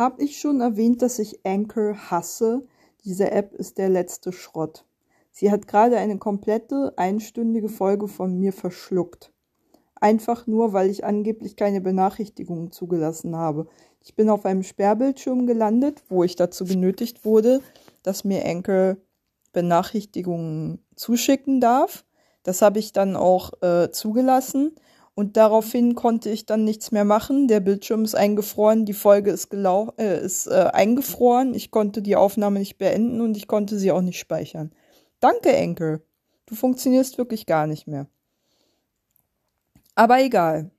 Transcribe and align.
Habe 0.00 0.22
ich 0.22 0.40
schon 0.40 0.62
erwähnt, 0.62 1.02
dass 1.02 1.18
ich 1.18 1.44
Anchor 1.44 1.94
hasse? 2.10 2.66
Diese 3.04 3.32
App 3.32 3.52
ist 3.52 3.76
der 3.76 3.90
letzte 3.90 4.32
Schrott. 4.32 4.86
Sie 5.30 5.50
hat 5.50 5.68
gerade 5.68 5.98
eine 5.98 6.16
komplette 6.16 6.94
einstündige 6.96 7.68
Folge 7.68 8.08
von 8.08 8.38
mir 8.38 8.54
verschluckt. 8.54 9.30
Einfach 9.96 10.46
nur, 10.46 10.72
weil 10.72 10.88
ich 10.88 11.04
angeblich 11.04 11.54
keine 11.54 11.82
Benachrichtigungen 11.82 12.72
zugelassen 12.72 13.36
habe. 13.36 13.66
Ich 14.00 14.14
bin 14.14 14.30
auf 14.30 14.46
einem 14.46 14.62
Sperrbildschirm 14.62 15.46
gelandet, 15.46 16.02
wo 16.08 16.24
ich 16.24 16.34
dazu 16.34 16.64
genötigt 16.64 17.26
wurde, 17.26 17.60
dass 18.02 18.24
mir 18.24 18.46
Anchor 18.46 18.96
Benachrichtigungen 19.52 20.82
zuschicken 20.96 21.60
darf. 21.60 22.06
Das 22.42 22.62
habe 22.62 22.78
ich 22.78 22.94
dann 22.94 23.16
auch 23.16 23.52
äh, 23.62 23.90
zugelassen 23.90 24.76
und 25.20 25.36
daraufhin 25.36 25.94
konnte 25.94 26.30
ich 26.30 26.46
dann 26.46 26.64
nichts 26.64 26.92
mehr 26.92 27.04
machen. 27.04 27.46
Der 27.46 27.60
Bildschirm 27.60 28.04
ist 28.04 28.14
eingefroren, 28.14 28.86
die 28.86 28.94
Folge 28.94 29.30
ist, 29.30 29.50
gelau 29.50 29.92
äh, 29.98 30.18
ist 30.18 30.46
äh, 30.46 30.70
eingefroren. 30.72 31.52
Ich 31.52 31.70
konnte 31.70 32.00
die 32.00 32.16
Aufnahme 32.16 32.58
nicht 32.58 32.78
beenden 32.78 33.20
und 33.20 33.36
ich 33.36 33.46
konnte 33.46 33.78
sie 33.78 33.92
auch 33.92 34.00
nicht 34.00 34.18
speichern. 34.18 34.72
Danke, 35.20 35.52
Enkel. 35.52 36.02
Du 36.46 36.54
funktionierst 36.54 37.18
wirklich 37.18 37.44
gar 37.44 37.66
nicht 37.66 37.86
mehr. 37.86 38.06
Aber 39.94 40.22
egal. 40.22 40.70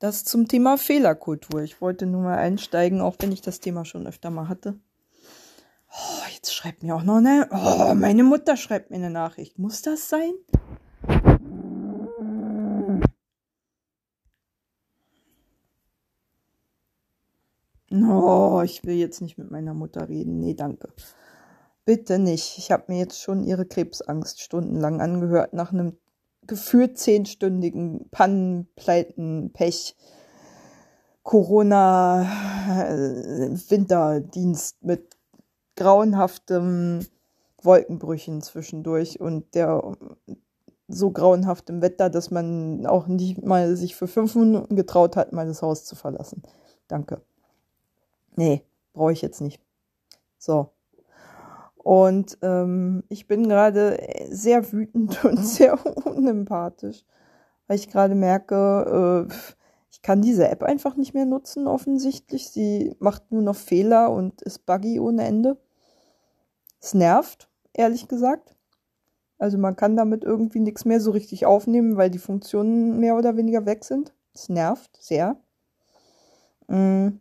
Das 0.00 0.24
zum 0.24 0.48
Thema 0.48 0.76
Fehlerkultur. 0.76 1.62
Ich 1.62 1.80
wollte 1.80 2.06
nur 2.06 2.22
mal 2.22 2.38
einsteigen, 2.38 3.00
auch 3.00 3.14
wenn 3.20 3.30
ich 3.30 3.42
das 3.42 3.60
Thema 3.60 3.84
schon 3.84 4.08
öfter 4.08 4.30
mal 4.30 4.48
hatte. 4.48 4.74
Oh, 5.92 6.26
jetzt 6.34 6.52
schreibt 6.52 6.82
mir 6.82 6.96
auch 6.96 7.04
noch 7.04 7.18
eine. 7.18 7.48
Oh, 7.52 7.94
meine 7.94 8.24
Mutter 8.24 8.56
schreibt 8.56 8.90
mir 8.90 8.96
eine 8.96 9.10
Nachricht. 9.10 9.56
Muss 9.56 9.82
das 9.82 10.08
sein? 10.08 10.32
Oh, 17.90 18.60
ich 18.64 18.84
will 18.84 18.96
jetzt 18.96 19.22
nicht 19.22 19.38
mit 19.38 19.50
meiner 19.50 19.74
Mutter 19.74 20.08
reden. 20.08 20.38
Nee, 20.40 20.54
danke. 20.54 20.88
Bitte 21.84 22.18
nicht. 22.18 22.58
Ich 22.58 22.70
habe 22.70 22.84
mir 22.88 22.98
jetzt 22.98 23.20
schon 23.20 23.44
ihre 23.44 23.64
Krebsangst 23.64 24.42
stundenlang 24.42 25.00
angehört 25.00 25.54
nach 25.54 25.72
einem 25.72 25.96
gefühlt 26.46 26.98
zehnstündigen 26.98 28.08
Pannen, 28.10 28.68
Pleiten, 28.76 29.52
Pech, 29.52 29.96
Corona, 31.22 32.22
äh, 32.68 33.50
Winterdienst 33.70 34.82
mit 34.82 35.16
grauenhaftem 35.76 37.06
Wolkenbrüchen 37.62 38.42
zwischendurch 38.42 39.20
und 39.20 39.54
der 39.54 39.96
so 40.88 41.10
grauenhaftem 41.10 41.82
Wetter, 41.82 42.08
dass 42.08 42.30
man 42.30 42.86
auch 42.86 43.06
nicht 43.06 43.42
mal 43.42 43.76
sich 43.76 43.94
für 43.94 44.08
fünf 44.08 44.34
Minuten 44.34 44.74
getraut 44.74 45.16
hat, 45.16 45.32
mal 45.32 45.46
das 45.46 45.62
Haus 45.62 45.84
zu 45.84 45.96
verlassen. 45.96 46.42
Danke. 46.88 47.22
Nee, 48.38 48.62
brauche 48.92 49.10
ich 49.10 49.20
jetzt 49.20 49.40
nicht. 49.40 49.60
So. 50.38 50.70
Und 51.74 52.38
ähm, 52.42 53.02
ich 53.08 53.26
bin 53.26 53.48
gerade 53.48 53.98
sehr 54.30 54.70
wütend 54.70 55.24
und 55.24 55.38
sehr 55.38 55.76
unempathisch, 56.06 57.04
weil 57.66 57.78
ich 57.78 57.88
gerade 57.88 58.14
merke, 58.14 59.26
äh, 59.28 59.34
ich 59.90 60.02
kann 60.02 60.22
diese 60.22 60.48
App 60.48 60.62
einfach 60.62 60.94
nicht 60.94 61.14
mehr 61.14 61.24
nutzen, 61.24 61.66
offensichtlich. 61.66 62.50
Sie 62.50 62.94
macht 63.00 63.32
nur 63.32 63.42
noch 63.42 63.56
Fehler 63.56 64.12
und 64.12 64.40
ist 64.42 64.66
buggy 64.66 65.00
ohne 65.00 65.24
Ende. 65.24 65.56
Es 66.80 66.94
nervt, 66.94 67.50
ehrlich 67.72 68.06
gesagt. 68.06 68.54
Also 69.38 69.58
man 69.58 69.74
kann 69.74 69.96
damit 69.96 70.22
irgendwie 70.22 70.60
nichts 70.60 70.84
mehr 70.84 71.00
so 71.00 71.10
richtig 71.10 71.44
aufnehmen, 71.44 71.96
weil 71.96 72.10
die 72.10 72.18
Funktionen 72.18 73.00
mehr 73.00 73.16
oder 73.16 73.36
weniger 73.36 73.66
weg 73.66 73.84
sind. 73.84 74.14
Es 74.32 74.48
nervt 74.48 74.96
sehr. 75.00 75.40
Mm. 76.68 77.18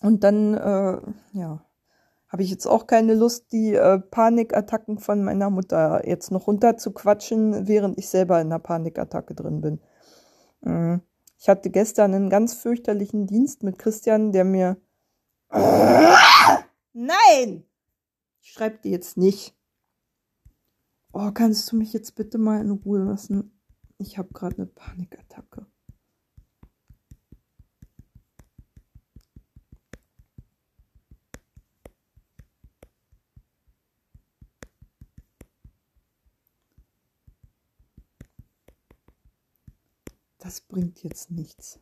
Und 0.00 0.24
dann, 0.24 0.54
äh, 0.54 1.00
ja, 1.32 1.64
habe 2.28 2.42
ich 2.42 2.50
jetzt 2.50 2.66
auch 2.66 2.86
keine 2.86 3.14
Lust, 3.14 3.52
die 3.52 3.74
äh, 3.74 3.98
Panikattacken 3.98 4.98
von 4.98 5.24
meiner 5.24 5.50
Mutter 5.50 6.06
jetzt 6.06 6.30
noch 6.30 6.46
runterzuquatschen, 6.46 7.66
während 7.66 7.98
ich 7.98 8.08
selber 8.08 8.40
in 8.40 8.48
einer 8.48 8.58
Panikattacke 8.58 9.34
drin 9.34 9.60
bin. 9.60 9.80
Mhm. 10.60 11.00
Ich 11.38 11.48
hatte 11.48 11.70
gestern 11.70 12.14
einen 12.14 12.30
ganz 12.30 12.54
fürchterlichen 12.54 13.26
Dienst 13.26 13.62
mit 13.62 13.78
Christian, 13.78 14.32
der 14.32 14.44
mir. 14.44 14.76
Nein! 16.92 17.64
Ich 18.40 18.50
schreib 18.52 18.82
dir 18.82 18.90
jetzt 18.90 19.16
nicht. 19.16 19.56
Oh, 21.12 21.30
kannst 21.32 21.70
du 21.70 21.76
mich 21.76 21.92
jetzt 21.92 22.16
bitte 22.16 22.38
mal 22.38 22.60
in 22.60 22.70
Ruhe 22.70 22.98
lassen? 23.00 23.58
Ich 23.98 24.18
habe 24.18 24.32
gerade 24.32 24.56
eine 24.56 24.66
Panikattacke. 24.66 25.66
Das 40.48 40.62
bringt 40.62 41.02
jetzt 41.02 41.30
nichts. 41.30 41.78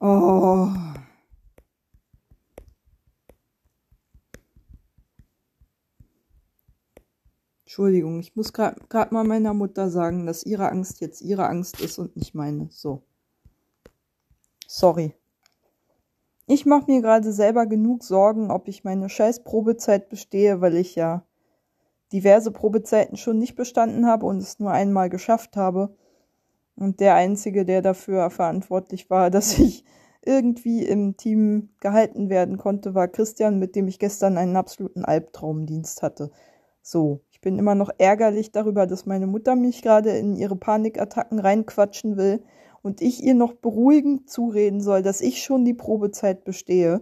Oh. 0.00 0.77
Entschuldigung, 7.78 8.18
ich 8.18 8.34
muss 8.34 8.52
gerade 8.52 9.14
mal 9.14 9.22
meiner 9.22 9.54
Mutter 9.54 9.88
sagen, 9.88 10.26
dass 10.26 10.42
ihre 10.42 10.68
Angst 10.68 11.00
jetzt 11.00 11.22
ihre 11.22 11.46
Angst 11.46 11.80
ist 11.80 12.00
und 12.00 12.16
nicht 12.16 12.34
meine. 12.34 12.66
So. 12.72 13.02
Sorry. 14.66 15.14
Ich 16.48 16.66
mache 16.66 16.90
mir 16.90 17.02
gerade 17.02 17.32
selber 17.32 17.66
genug 17.66 18.02
Sorgen, 18.02 18.50
ob 18.50 18.66
ich 18.66 18.82
meine 18.82 19.08
scheiß 19.08 19.44
Probezeit 19.44 20.08
bestehe, 20.08 20.60
weil 20.60 20.74
ich 20.74 20.96
ja 20.96 21.24
diverse 22.12 22.50
Probezeiten 22.50 23.16
schon 23.16 23.38
nicht 23.38 23.54
bestanden 23.54 24.06
habe 24.06 24.26
und 24.26 24.38
es 24.38 24.58
nur 24.58 24.72
einmal 24.72 25.08
geschafft 25.08 25.56
habe. 25.56 25.94
Und 26.74 26.98
der 26.98 27.14
Einzige, 27.14 27.64
der 27.64 27.80
dafür 27.80 28.28
verantwortlich 28.30 29.08
war, 29.08 29.30
dass 29.30 29.56
ich 29.56 29.84
irgendwie 30.22 30.84
im 30.84 31.16
Team 31.16 31.68
gehalten 31.78 32.28
werden 32.28 32.58
konnte, 32.58 32.96
war 32.96 33.06
Christian, 33.06 33.60
mit 33.60 33.76
dem 33.76 33.86
ich 33.86 34.00
gestern 34.00 34.36
einen 34.36 34.56
absoluten 34.56 35.04
Albtraumdienst 35.04 36.02
hatte. 36.02 36.32
So, 36.82 37.20
ich 37.38 37.42
bin 37.42 37.56
immer 37.56 37.76
noch 37.76 37.90
ärgerlich 37.98 38.50
darüber, 38.50 38.88
dass 38.88 39.06
meine 39.06 39.28
Mutter 39.28 39.54
mich 39.54 39.80
gerade 39.82 40.10
in 40.10 40.34
ihre 40.34 40.56
Panikattacken 40.56 41.38
reinquatschen 41.38 42.16
will 42.16 42.42
und 42.82 43.00
ich 43.00 43.22
ihr 43.22 43.34
noch 43.34 43.54
beruhigend 43.54 44.28
zureden 44.28 44.80
soll, 44.80 45.02
dass 45.02 45.20
ich 45.20 45.40
schon 45.40 45.64
die 45.64 45.72
Probezeit 45.72 46.42
bestehe, 46.42 47.00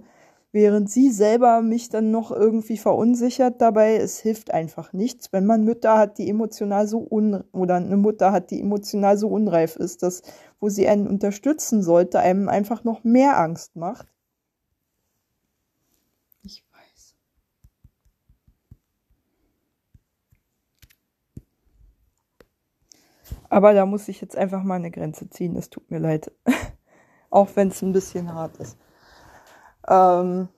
während 0.53 0.91
sie 0.91 1.11
selber 1.11 1.63
mich 1.63 1.89
dann 1.89 2.11
noch 2.11 2.33
irgendwie 2.33 2.77
verunsichert 2.77 3.63
dabei. 3.63 3.97
Es 3.97 4.19
hilft 4.19 4.53
einfach 4.53 4.93
nichts, 4.93 5.33
wenn 5.33 5.47
man 5.47 5.65
Mütter 5.65 5.97
hat, 5.97 6.19
die 6.19 6.29
emotional 6.29 6.87
so 6.87 7.07
un 7.11 7.43
oder 7.53 7.77
eine 7.77 7.97
Mutter 7.97 8.31
hat, 8.31 8.51
die 8.51 8.61
emotional 8.61 9.17
so 9.17 9.29
unreif 9.29 9.77
ist, 9.77 10.03
dass 10.03 10.21
wo 10.61 10.69
sie 10.69 10.87
einen 10.87 11.09
unterstützen 11.09 11.83
sollte, 11.83 12.21
einem 12.21 12.51
einfach 12.51 12.85
noch 12.85 13.05
mehr 13.05 13.41
Angst 13.41 13.75
macht. 13.75 14.07
Aber 23.49 23.75
da 23.75 23.87
muss 23.87 24.09
ich 24.09 24.21
jetzt 24.21 24.37
einfach 24.37 24.63
mal 24.63 24.75
eine 24.75 24.91
Grenze 24.91 25.29
ziehen. 25.31 25.57
Es 25.57 25.71
tut 25.71 25.91
mir 25.91 25.99
leid. 25.99 26.33
Auch 27.31 27.49
wenn 27.55 27.69
es 27.69 27.83
ein 27.83 27.93
bisschen 27.93 28.35
hart 28.35 28.57
ist. 28.57 28.79
Ähm 29.89 30.49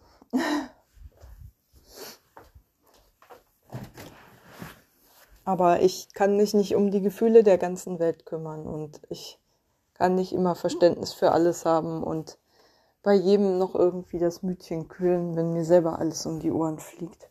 Aber 5.44 5.80
ich 5.80 6.12
kann 6.12 6.36
mich 6.36 6.52
nicht 6.52 6.74
um 6.74 6.90
die 6.90 7.00
Gefühle 7.00 7.42
der 7.42 7.56
ganzen 7.56 7.98
Welt 7.98 8.26
kümmern 8.26 8.66
und 8.66 9.00
ich 9.08 9.40
kann 9.94 10.14
nicht 10.14 10.34
immer 10.34 10.54
Verständnis 10.54 11.14
für 11.14 11.32
alles 11.32 11.64
haben 11.64 12.02
und 12.02 12.38
bei 13.02 13.14
jedem 13.14 13.56
noch 13.56 13.74
irgendwie 13.74 14.18
das 14.18 14.42
Mütchen 14.42 14.88
kühlen, 14.88 15.36
wenn 15.36 15.54
mir 15.54 15.64
selber 15.64 15.98
alles 15.98 16.26
um 16.26 16.38
die 16.38 16.52
Ohren 16.52 16.78
fliegt. 16.78 17.30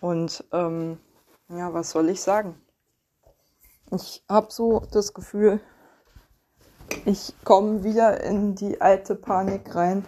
Und 0.00 0.44
ähm, 0.52 1.00
ja, 1.48 1.74
was 1.74 1.90
soll 1.90 2.08
ich 2.08 2.20
sagen? 2.20 2.54
Ich 3.94 4.24
habe 4.28 4.48
so 4.50 4.80
das 4.92 5.14
Gefühl, 5.14 5.60
ich 7.04 7.34
komme 7.44 7.84
wieder 7.84 8.22
in 8.22 8.54
die 8.54 8.80
alte 8.80 9.14
Panik 9.14 9.74
rein, 9.74 10.04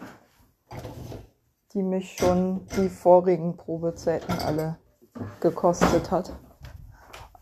die 1.72 1.82
mich 1.82 2.16
schon 2.16 2.66
die 2.76 2.88
vorigen 2.88 3.56
Probezeiten 3.56 4.38
alle 4.40 4.78
gekostet 5.40 6.10
hat. 6.10 6.32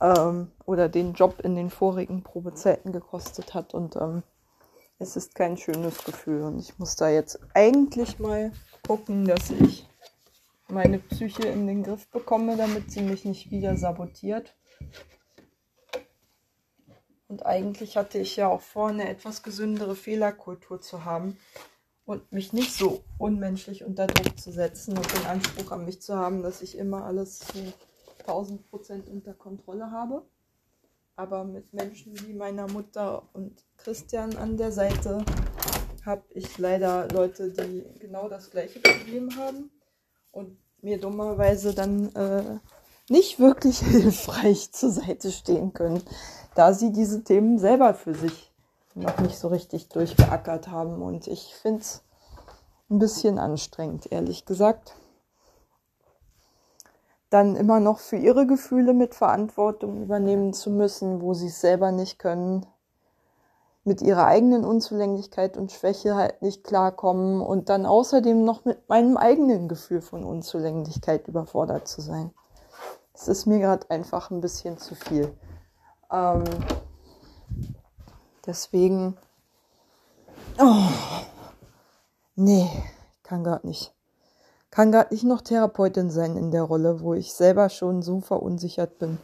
Ähm, 0.01 0.51
oder 0.67 0.89
den 0.89 1.15
Job 1.15 1.41
in 1.41 1.57
den 1.57 1.71
vorigen 1.71 2.23
Probezeiten 2.23 2.93
gekostet 2.93 3.55
hat. 3.55 3.73
Und 3.73 3.97
ähm, 3.97 4.23
es 4.99 5.17
ist 5.17 5.35
kein 5.35 5.57
schönes 5.57 6.05
Gefühl 6.05 6.43
und 6.43 6.59
ich 6.59 6.79
muss 6.79 6.97
da 6.97 7.09
jetzt 7.09 7.39
eigentlich 7.55 8.19
mal 8.19 8.53
gucken, 8.87 9.25
dass 9.25 9.51
ich 9.51 9.89
meine 10.69 10.99
Psyche 10.99 11.49
in 11.49 11.67
den 11.67 11.83
Griff 11.83 12.09
bekomme, 12.11 12.57
damit 12.57 12.91
sie 12.91 13.03
mich 13.03 13.25
nicht 13.25 13.51
wieder 13.51 13.77
sabotiert. 13.77 14.55
Und 17.35 17.45
eigentlich 17.47 17.97
hatte 17.97 18.19
ich 18.19 18.37
ja 18.37 18.47
auch 18.47 18.61
vor, 18.61 18.91
eine 18.91 19.09
etwas 19.09 19.43
gesündere 19.43 19.97
Fehlerkultur 19.97 20.81
zu 20.81 21.05
haben 21.05 21.37
und 22.05 22.31
mich 22.31 22.53
nicht 22.53 22.73
so 22.73 23.03
unmenschlich 23.19 23.83
unter 23.83 24.07
Druck 24.07 24.39
zu 24.39 24.53
setzen 24.53 24.97
und 24.97 25.13
den 25.13 25.27
Anspruch 25.27 25.73
an 25.73 25.85
mich 25.85 26.01
zu 26.01 26.15
haben, 26.15 26.45
dass 26.45 26.63
ich 26.63 26.79
immer 26.79 27.05
alles 27.05 27.41
zu 27.41 27.73
1000 28.21 28.71
Prozent 28.71 29.09
unter 29.09 29.35
Kontrolle 29.35 29.91
habe. 29.91 30.25
Aber 31.17 31.43
mit 31.43 31.73
Menschen 31.75 32.15
wie 32.25 32.35
meiner 32.35 32.71
Mutter 32.71 33.29
und 33.33 33.65
Christian 33.79 34.37
an 34.37 34.57
der 34.57 34.71
Seite 34.71 35.25
habe 36.07 36.23
ich 36.35 36.57
leider 36.59 37.09
Leute, 37.09 37.51
die 37.51 37.85
genau 37.99 38.29
das 38.29 38.49
gleiche 38.53 38.79
Problem 38.79 39.37
haben 39.37 39.73
und 40.31 40.57
mir 40.83 41.01
dummerweise 41.01 41.75
dann 41.75 42.15
äh, 42.15 42.61
nicht 43.09 43.41
wirklich 43.41 43.79
hilfreich 43.81 44.71
zur 44.71 44.91
Seite 44.91 45.33
stehen 45.33 45.73
können, 45.73 46.01
da 46.55 46.73
sie 46.73 46.93
diese 46.93 47.25
Themen 47.25 47.59
selber 47.59 47.95
für 47.95 48.15
sich 48.15 48.53
noch 48.95 49.19
nicht 49.19 49.39
so 49.39 49.49
richtig 49.49 49.89
durchgeackert 49.89 50.69
haben. 50.69 51.03
Und 51.03 51.27
ich 51.27 51.55
finde 51.55 51.81
es 51.81 52.03
ein 52.91 52.99
bisschen 52.99 53.39
anstrengend, 53.39 54.11
ehrlich 54.13 54.45
gesagt 54.45 54.95
dann 57.35 57.57
immer 57.57 57.81
noch 57.81 57.99
für 57.99 58.17
ihre 58.17 58.47
Gefühle 58.47 58.95
mit 58.95 59.17
Verantwortung 59.17 60.01
übernehmen 60.01 60.53
zu 60.53 60.71
müssen, 60.71 61.21
wo 61.21 61.35
sie 61.35 61.49
es 61.49 61.61
selber 61.61 61.91
nicht 61.91 62.21
können, 62.21 62.65
mit 63.83 64.03
ihrer 64.03 64.27
eigenen 64.27 64.65
Unzulänglichkeit 64.65 65.57
und 65.57 65.73
Schwäche 65.73 66.15
halt 66.15 66.43
nicht 66.43 66.63
klarkommen 66.63 67.41
und 67.41 67.69
dann 67.71 67.87
außerdem 67.87 68.45
noch 68.45 68.65
mit 68.65 68.89
meinem 68.89 69.17
eigenen 69.17 69.69
Gefühl 69.69 70.01
von 70.01 70.23
Unzulänglichkeit 70.23 71.27
überfordert 71.27 71.89
zu 71.89 72.01
sein. 72.01 72.31
Es 73.13 73.27
ist 73.27 73.47
mir 73.47 73.59
gerade 73.59 73.91
einfach 73.91 74.31
ein 74.31 74.41
bisschen 74.41 74.79
zu 74.79 74.95
viel. 74.95 75.37
Ähm, 76.11 76.45
deswegen, 78.47 79.17
oh, 80.59 80.89
nee, 82.37 82.69
kann 83.23 83.45
gerade 83.45 83.67
nicht 83.67 83.95
kann 84.75 84.91
gerade 84.91 85.15
nicht 85.15 85.23
noch 85.23 85.41
Therapeutin 85.41 86.11
sein 86.11 86.37
in 86.37 86.51
der 86.51 86.65
Rolle, 86.65 87.01
wo 87.01 87.15
ich 87.15 87.33
selber 87.33 87.69
schon 87.69 88.03
so 88.03 88.19
verunsichert 88.19 88.99
bin 88.99 89.19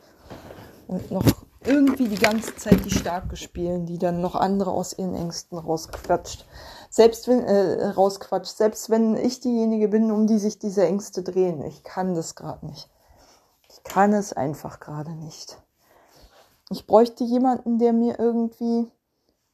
und 0.86 1.10
noch 1.10 1.24
irgendwie 1.64 2.06
die 2.06 2.20
ganze 2.20 2.54
Zeit 2.54 2.84
die 2.84 2.92
Starke 2.92 3.34
spielen, 3.36 3.84
die 3.84 3.98
dann 3.98 4.20
noch 4.20 4.36
andere 4.36 4.70
aus 4.70 4.96
ihren 4.96 5.16
Ängsten 5.16 5.58
rausquatscht. 5.58 6.46
Selbst 6.88 7.26
wenn, 7.26 7.40
äh, 7.40 7.88
rausquatscht, 7.88 8.56
selbst 8.56 8.90
wenn 8.90 9.16
ich 9.16 9.40
diejenige 9.40 9.88
bin, 9.88 10.12
um 10.12 10.28
die 10.28 10.38
sich 10.38 10.60
diese 10.60 10.86
Ängste 10.86 11.24
drehen. 11.24 11.64
Ich 11.64 11.82
kann 11.82 12.14
das 12.14 12.36
gerade 12.36 12.64
nicht. 12.64 12.88
Ich 13.68 13.82
kann 13.82 14.12
es 14.12 14.32
einfach 14.32 14.78
gerade 14.78 15.10
nicht. 15.10 15.60
Ich 16.70 16.86
bräuchte 16.86 17.24
jemanden, 17.24 17.78
der 17.78 17.92
mir 17.92 18.20
irgendwie 18.20 18.90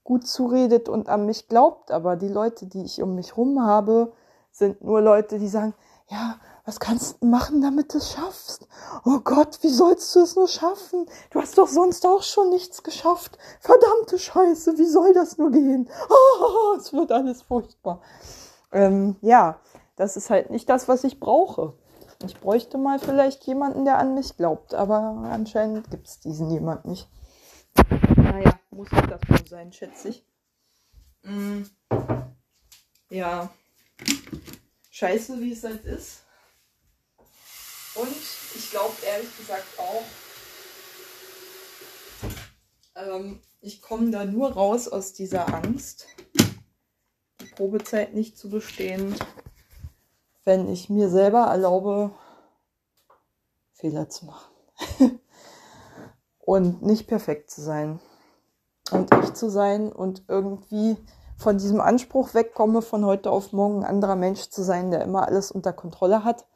gut 0.05 0.27
zuredet 0.27 0.89
und 0.89 1.09
an 1.09 1.25
mich 1.25 1.49
glaubt, 1.49 1.91
aber 1.91 2.17
die 2.17 2.29
Leute, 2.29 2.67
die 2.67 2.85
ich 2.85 3.01
um 3.03 3.15
mich 3.15 3.37
rum 3.39 3.63
habe, 3.63 4.13
sind 4.53 4.85
nur 4.85 5.01
Leute, 5.01 5.39
die 5.39 5.49
sagen, 5.49 5.75
ja, 6.09 6.37
was 6.67 6.79
kannst 6.79 7.23
du 7.23 7.27
machen, 7.27 7.63
damit 7.63 7.95
du 7.95 7.99
es 7.99 8.13
schaffst? 8.13 8.69
Oh 9.05 9.21
Gott, 9.25 9.59
wie 9.63 9.71
sollst 9.71 10.15
du 10.15 10.21
es 10.21 10.37
nur 10.37 10.47
schaffen? 10.47 11.07
Du 11.31 11.41
hast 11.41 11.57
doch 11.57 11.69
sonst 11.69 12.05
auch 12.07 12.23
schon 12.23 12.51
nichts 12.51 12.83
geschafft. 12.83 13.39
Verdammte 13.61 14.19
Scheiße, 14.19 14.77
wie 14.77 14.87
soll 14.87 15.15
das 15.15 15.39
nur 15.39 15.51
gehen? 15.51 15.89
Oh, 16.11 16.77
es 16.77 16.93
wird 16.93 17.13
alles 17.13 17.43
furchtbar. 17.43 18.03
Ähm, 18.73 19.17
ja, 19.23 19.59
das 19.97 20.17
ist 20.17 20.29
halt 20.29 20.51
nicht 20.51 20.69
das, 20.69 20.87
was 20.87 21.03
ich 21.05 21.19
brauche. 21.19 21.73
Ich 22.25 22.39
bräuchte 22.41 22.79
mal 22.79 22.99
vielleicht 22.99 23.45
jemanden, 23.45 23.85
der 23.85 23.99
an 23.99 24.15
mich 24.15 24.37
glaubt, 24.37 24.75
aber 24.75 25.29
anscheinend 25.31 25.91
gibt 25.91 26.07
es 26.07 26.21
diesen 26.21 26.51
jemand 26.51 26.85
nicht. 26.87 27.09
Naja, 28.17 28.59
muss 28.71 28.91
halt 28.91 29.11
das 29.11 29.21
wohl 29.29 29.47
sein, 29.47 29.73
schätze 29.73 30.09
ich. 30.09 30.27
Mm. 31.23 31.63
Ja 33.11 33.51
scheiße, 34.97 35.39
wie 35.41 35.53
es 35.53 35.63
halt 35.63 35.85
ist. 35.85 36.23
Und 37.95 38.17
ich 38.55 38.71
glaube 38.71 38.95
ehrlich 39.07 39.37
gesagt 39.37 39.67
auch, 39.79 40.03
ähm, 42.95 43.43
ich 43.61 43.83
komme 43.83 44.11
da 44.11 44.25
nur 44.25 44.53
raus 44.53 44.89
aus 44.89 45.13
dieser 45.13 45.53
Angst, 45.53 46.07
die 47.41 47.47
Probezeit 47.57 48.15
nicht 48.15 48.39
zu 48.39 48.49
bestehen, 48.49 49.15
wenn 50.47 50.69
ich 50.69 50.89
mir 50.89 51.11
selber 51.11 51.47
erlaube, 51.47 52.13
Fehler 53.73 54.09
zu 54.09 54.27
machen. 54.27 54.51
und 56.39 56.83
nicht 56.83 57.09
perfekt 57.09 57.51
zu 57.51 57.61
sein. 57.61 57.99
Und 58.93 59.13
echt 59.13 59.37
zu 59.37 59.51
sein 59.51 59.93
und 59.93 60.23
irgendwie 60.29 60.97
von 61.37 61.59
diesem 61.59 61.81
Anspruch 61.81 62.33
wegkomme, 62.33 62.81
von 62.81 63.05
heute 63.05 63.31
auf 63.31 63.53
morgen 63.53 63.81
ein 63.81 63.91
anderer 63.91 64.15
Mensch 64.15 64.49
zu 64.49 64.63
sein, 64.63 64.93
der 64.93 65.03
immer 65.03 65.27
alles 65.27 65.51
unter 65.51 65.73
Kontrolle 65.73 66.23
hat 66.23 66.47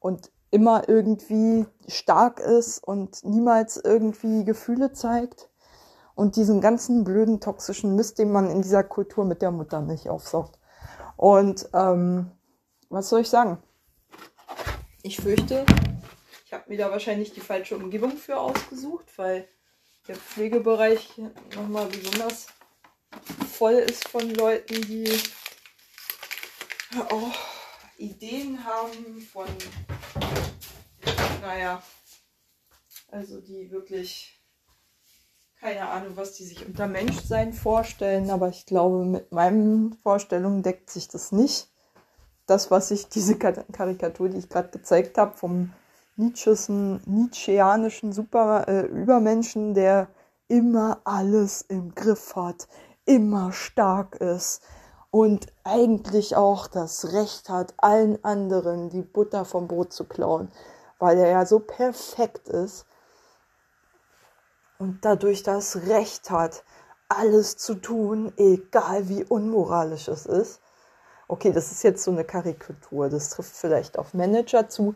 und 0.00 0.32
immer 0.50 0.88
irgendwie 0.88 1.66
stark 1.86 2.40
ist 2.40 2.82
und 2.82 3.24
niemals 3.24 3.76
irgendwie 3.76 4.44
Gefühle 4.44 4.92
zeigt 4.92 5.48
und 6.16 6.34
diesen 6.34 6.60
ganzen 6.60 7.04
blöden 7.04 7.38
toxischen 7.38 7.94
Mist, 7.94 8.18
den 8.18 8.32
man 8.32 8.50
in 8.50 8.62
dieser 8.62 8.82
Kultur 8.82 9.24
mit 9.24 9.40
der 9.40 9.52
Mutter 9.52 9.80
nicht 9.80 10.08
aufsaugt. 10.10 10.58
Und 11.16 11.68
ähm, 11.74 12.32
was 12.88 13.08
soll 13.08 13.20
ich 13.20 13.28
sagen? 13.28 13.62
Ich 15.02 15.16
fürchte, 15.16 15.64
ich 16.46 16.52
habe 16.52 16.64
mir 16.68 16.78
da 16.78 16.90
wahrscheinlich 16.90 17.32
die 17.32 17.40
falsche 17.40 17.76
Umgebung 17.76 18.16
für 18.16 18.38
ausgesucht, 18.38 19.06
weil 19.16 19.48
der 20.06 20.16
Pflegebereich 20.16 21.20
nochmal 21.54 21.86
besonders 21.86 22.46
voll 23.52 23.74
ist 23.74 24.08
von 24.08 24.28
Leuten, 24.34 24.80
die 24.82 25.10
auch 27.10 27.34
Ideen 27.98 28.64
haben 28.64 29.20
von, 29.20 29.46
naja, 31.42 31.82
also 33.10 33.40
die 33.40 33.70
wirklich 33.70 34.38
keine 35.60 35.88
Ahnung, 35.88 36.16
was 36.16 36.34
die 36.34 36.44
sich 36.44 36.64
unter 36.64 36.86
Menschsein 36.86 37.52
vorstellen, 37.52 38.30
aber 38.30 38.48
ich 38.48 38.64
glaube, 38.64 39.04
mit 39.04 39.32
meinen 39.32 39.94
Vorstellungen 40.04 40.62
deckt 40.62 40.88
sich 40.88 41.08
das 41.08 41.32
nicht. 41.32 41.68
Das, 42.48 42.72
was 42.72 42.90
ich, 42.90 43.08
diese 43.10 43.38
Karikatur, 43.38 44.28
die 44.28 44.38
ich 44.38 44.48
gerade 44.48 44.70
gezeigt 44.70 45.16
habe, 45.18 45.36
vom 45.36 45.72
Nietzscheanischen 46.16 48.12
Super, 48.12 48.66
äh, 48.66 48.86
Übermenschen, 48.86 49.74
der 49.74 50.08
immer 50.48 51.00
alles 51.04 51.62
im 51.62 51.94
Griff 51.94 52.34
hat, 52.34 52.66
immer 53.04 53.52
stark 53.52 54.16
ist 54.16 54.62
und 55.10 55.46
eigentlich 55.62 56.34
auch 56.34 56.66
das 56.66 57.12
Recht 57.12 57.48
hat, 57.48 57.74
allen 57.76 58.22
anderen 58.24 58.90
die 58.90 59.02
Butter 59.02 59.44
vom 59.44 59.68
Brot 59.68 59.92
zu 59.92 60.04
klauen, 60.04 60.50
weil 60.98 61.18
er 61.18 61.28
ja 61.28 61.46
so 61.46 61.60
perfekt 61.60 62.48
ist 62.48 62.84
und 64.78 65.04
dadurch 65.04 65.42
das 65.42 65.76
Recht 65.86 66.30
hat, 66.30 66.64
alles 67.08 67.56
zu 67.56 67.74
tun, 67.76 68.32
egal 68.36 69.08
wie 69.08 69.24
unmoralisch 69.24 70.08
es 70.08 70.26
ist. 70.26 70.60
Okay, 71.28 71.52
das 71.52 71.70
ist 71.70 71.82
jetzt 71.82 72.02
so 72.02 72.10
eine 72.10 72.24
Karikatur, 72.24 73.10
das 73.10 73.28
trifft 73.28 73.54
vielleicht 73.54 73.98
auf 73.98 74.14
Manager 74.14 74.68
zu. 74.68 74.94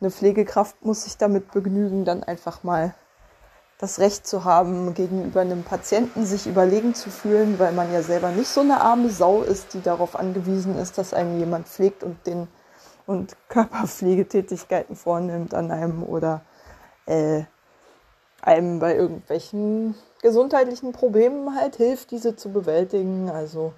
Eine 0.00 0.12
Pflegekraft 0.12 0.84
muss 0.84 1.04
sich 1.04 1.16
damit 1.16 1.50
begnügen, 1.50 2.04
dann 2.04 2.22
einfach 2.22 2.62
mal 2.62 2.94
das 3.78 3.98
Recht 3.98 4.26
zu 4.26 4.44
haben, 4.44 4.94
gegenüber 4.94 5.40
einem 5.40 5.64
Patienten 5.64 6.24
sich 6.24 6.46
überlegen 6.46 6.94
zu 6.94 7.10
fühlen, 7.10 7.58
weil 7.58 7.72
man 7.72 7.92
ja 7.92 8.02
selber 8.02 8.30
nicht 8.30 8.48
so 8.48 8.60
eine 8.60 8.80
arme 8.80 9.10
Sau 9.10 9.42
ist, 9.42 9.74
die 9.74 9.82
darauf 9.82 10.16
angewiesen 10.16 10.78
ist, 10.78 10.98
dass 10.98 11.12
einem 11.12 11.38
jemand 11.38 11.66
pflegt 11.66 12.02
und 12.02 12.26
den 12.26 12.48
und 13.06 13.36
Körperpflegetätigkeiten 13.48 14.96
vornimmt 14.96 15.52
an 15.52 15.70
einem 15.70 16.02
oder 16.02 16.42
äh, 17.06 17.42
einem 18.40 18.78
bei 18.78 18.94
irgendwelchen 18.94 19.94
gesundheitlichen 20.22 20.92
Problemen 20.92 21.56
halt 21.56 21.76
hilft, 21.76 22.12
diese 22.12 22.36
zu 22.36 22.50
bewältigen. 22.50 23.30
Also 23.30 23.74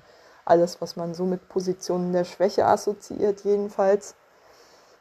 alles, 0.48 0.80
was 0.80 0.96
man 0.96 1.14
so 1.14 1.24
mit 1.24 1.48
Positionen 1.48 2.12
der 2.12 2.24
Schwäche 2.24 2.66
assoziiert, 2.66 3.44
jedenfalls. 3.44 4.14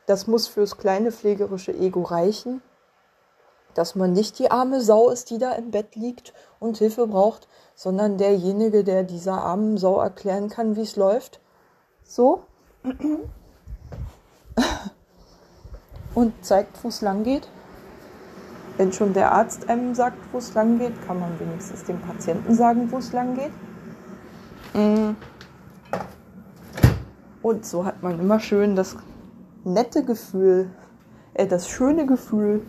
Das 0.05 0.27
muss 0.27 0.47
fürs 0.47 0.77
kleine 0.77 1.11
pflegerische 1.11 1.73
Ego 1.73 2.03
reichen 2.03 2.61
dass 3.77 3.93
man 3.93 4.11
nicht 4.11 4.39
die 4.39 4.49
arme 4.49 4.81
Sau 4.81 5.09
ist, 5.09 5.29
die 5.29 5.37
da 5.37 5.51
im 5.51 5.69
Bett 5.69 5.95
liegt 5.95 6.33
und 6.59 6.77
Hilfe 6.77 7.05
braucht, 7.05 7.47
sondern 7.75 8.17
derjenige, 8.17 8.83
der 8.83 9.03
dieser 9.03 9.43
armen 9.43 9.77
Sau 9.77 10.01
erklären 10.01 10.49
kann, 10.49 10.75
wie 10.75 10.81
es 10.81 10.95
läuft. 10.95 11.39
So. 12.03 12.41
Und 16.15 16.33
zeigt, 16.43 16.83
wo 16.83 16.87
es 16.87 17.01
lang 17.01 17.23
geht. 17.23 17.47
Wenn 18.77 18.91
schon 18.91 19.13
der 19.13 19.31
Arzt 19.31 19.69
einem 19.69 19.93
sagt, 19.93 20.17
wo 20.31 20.39
es 20.39 20.55
lang 20.55 20.79
geht, 20.79 20.99
kann 21.05 21.19
man 21.19 21.39
wenigstens 21.39 21.83
dem 21.83 22.01
Patienten 22.01 22.55
sagen, 22.55 22.91
wo 22.91 22.97
es 22.97 23.13
lang 23.13 23.35
geht. 23.35 23.51
Mm. 24.73 25.15
Und 27.47 27.65
so 27.65 27.85
hat 27.85 28.03
man 28.03 28.19
immer 28.19 28.41
schön 28.41 28.75
das 28.75 28.97
nette 29.63 30.03
Gefühl, 30.03 30.69
äh, 31.33 31.47
das 31.47 31.69
schöne 31.69 32.05
Gefühl, 32.05 32.61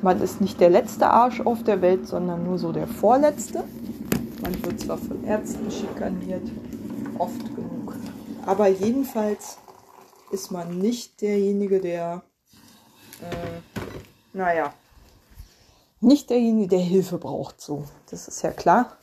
man 0.00 0.22
ist 0.22 0.40
nicht 0.40 0.60
der 0.60 0.70
letzte 0.70 1.08
Arsch 1.08 1.40
auf 1.40 1.64
der 1.64 1.82
Welt, 1.82 2.06
sondern 2.06 2.44
nur 2.44 2.56
so 2.56 2.70
der 2.70 2.86
vorletzte. 2.86 3.64
Man 4.42 4.64
wird 4.64 4.78
zwar 4.78 4.96
von 4.96 5.24
Ärzten 5.24 5.68
schikaniert, 5.72 6.48
oft 7.18 7.44
genug, 7.56 7.96
aber 8.46 8.68
jedenfalls 8.68 9.58
ist 10.30 10.52
man 10.52 10.78
nicht 10.78 11.20
derjenige, 11.20 11.80
der, 11.80 12.22
äh, 13.22 13.58
naja, 14.32 14.72
nicht 15.98 16.30
derjenige, 16.30 16.68
der 16.68 16.78
Hilfe 16.78 17.18
braucht. 17.18 17.60
So, 17.60 17.82
das 18.08 18.28
ist 18.28 18.42
ja 18.42 18.52
klar. 18.52 18.99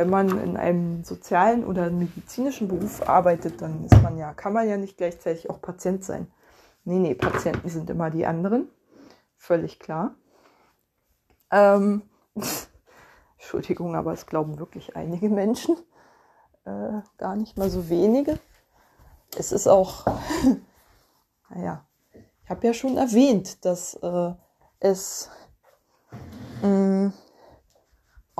Wenn 0.00 0.08
man 0.08 0.42
in 0.42 0.56
einem 0.56 1.04
sozialen 1.04 1.62
oder 1.62 1.90
medizinischen 1.90 2.68
Beruf 2.68 3.06
arbeitet, 3.06 3.60
dann 3.60 3.84
ist 3.84 4.02
man 4.02 4.16
ja, 4.16 4.32
kann 4.32 4.54
man 4.54 4.66
ja 4.66 4.78
nicht 4.78 4.96
gleichzeitig 4.96 5.50
auch 5.50 5.60
Patient 5.60 6.02
sein. 6.02 6.26
Nee, 6.84 6.98
nee, 6.98 7.14
Patienten 7.14 7.68
sind 7.68 7.90
immer 7.90 8.08
die 8.08 8.24
anderen. 8.24 8.70
Völlig 9.36 9.78
klar. 9.78 10.14
Ähm, 11.50 12.00
Entschuldigung, 13.36 13.94
aber 13.94 14.14
es 14.14 14.24
glauben 14.24 14.58
wirklich 14.58 14.96
einige 14.96 15.28
Menschen. 15.28 15.76
Äh, 16.64 17.02
gar 17.18 17.36
nicht 17.36 17.58
mal 17.58 17.68
so 17.68 17.90
wenige. 17.90 18.38
Es 19.36 19.52
ist 19.52 19.66
auch, 19.66 20.06
naja, 21.50 21.84
ich 22.42 22.48
habe 22.48 22.66
ja 22.66 22.72
schon 22.72 22.96
erwähnt, 22.96 23.66
dass 23.66 23.96
äh, 23.96 24.32
es 24.78 25.28
mh, 26.62 26.68
mm, 26.68 27.12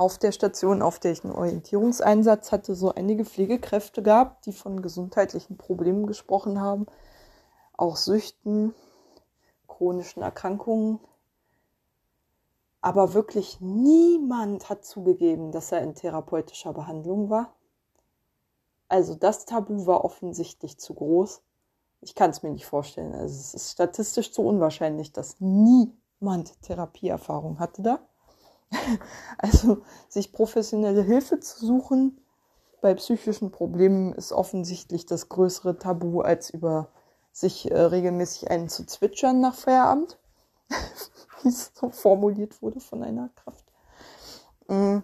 auf 0.01 0.17
der 0.17 0.31
Station, 0.31 0.81
auf 0.81 0.97
der 0.97 1.11
ich 1.11 1.23
einen 1.23 1.35
Orientierungseinsatz 1.35 2.51
hatte, 2.51 2.73
so 2.73 2.91
einige 2.91 3.23
Pflegekräfte 3.23 4.01
gab, 4.01 4.41
die 4.41 4.51
von 4.51 4.81
gesundheitlichen 4.81 5.57
Problemen 5.57 6.07
gesprochen 6.07 6.59
haben, 6.59 6.87
auch 7.77 7.97
Süchten, 7.97 8.73
chronischen 9.67 10.23
Erkrankungen. 10.23 10.99
Aber 12.81 13.13
wirklich 13.13 13.61
niemand 13.61 14.69
hat 14.69 14.85
zugegeben, 14.85 15.51
dass 15.51 15.71
er 15.71 15.83
in 15.83 15.93
therapeutischer 15.93 16.73
Behandlung 16.73 17.29
war. 17.29 17.53
Also 18.87 19.13
das 19.13 19.45
Tabu 19.45 19.85
war 19.85 20.03
offensichtlich 20.03 20.79
zu 20.79 20.95
groß. 20.95 21.43
Ich 22.01 22.15
kann 22.15 22.31
es 22.31 22.41
mir 22.41 22.49
nicht 22.49 22.65
vorstellen. 22.65 23.13
Also 23.13 23.35
es 23.39 23.53
ist 23.53 23.71
statistisch 23.73 24.33
zu 24.33 24.41
unwahrscheinlich, 24.41 25.13
dass 25.13 25.39
niemand 25.39 26.59
Therapieerfahrung 26.63 27.59
hatte 27.59 27.83
da. 27.83 27.99
Also 29.37 29.81
sich 30.07 30.33
professionelle 30.33 31.01
Hilfe 31.01 31.39
zu 31.39 31.65
suchen 31.65 32.21
bei 32.81 32.95
psychischen 32.95 33.51
Problemen 33.51 34.13
ist 34.13 34.31
offensichtlich 34.31 35.05
das 35.05 35.29
größere 35.29 35.77
Tabu, 35.77 36.21
als 36.21 36.49
über 36.49 36.89
sich 37.31 37.69
äh, 37.69 37.79
regelmäßig 37.79 38.49
einen 38.49 38.69
zu 38.69 38.85
zwitschern 38.85 39.39
nach 39.39 39.55
Feierabend, 39.55 40.17
wie 41.41 41.49
es 41.49 41.71
so 41.75 41.91
formuliert 41.91 42.61
wurde 42.61 42.79
von 42.79 43.03
einer 43.03 43.29
Kraft. 43.29 43.65
Mm. 44.67 44.99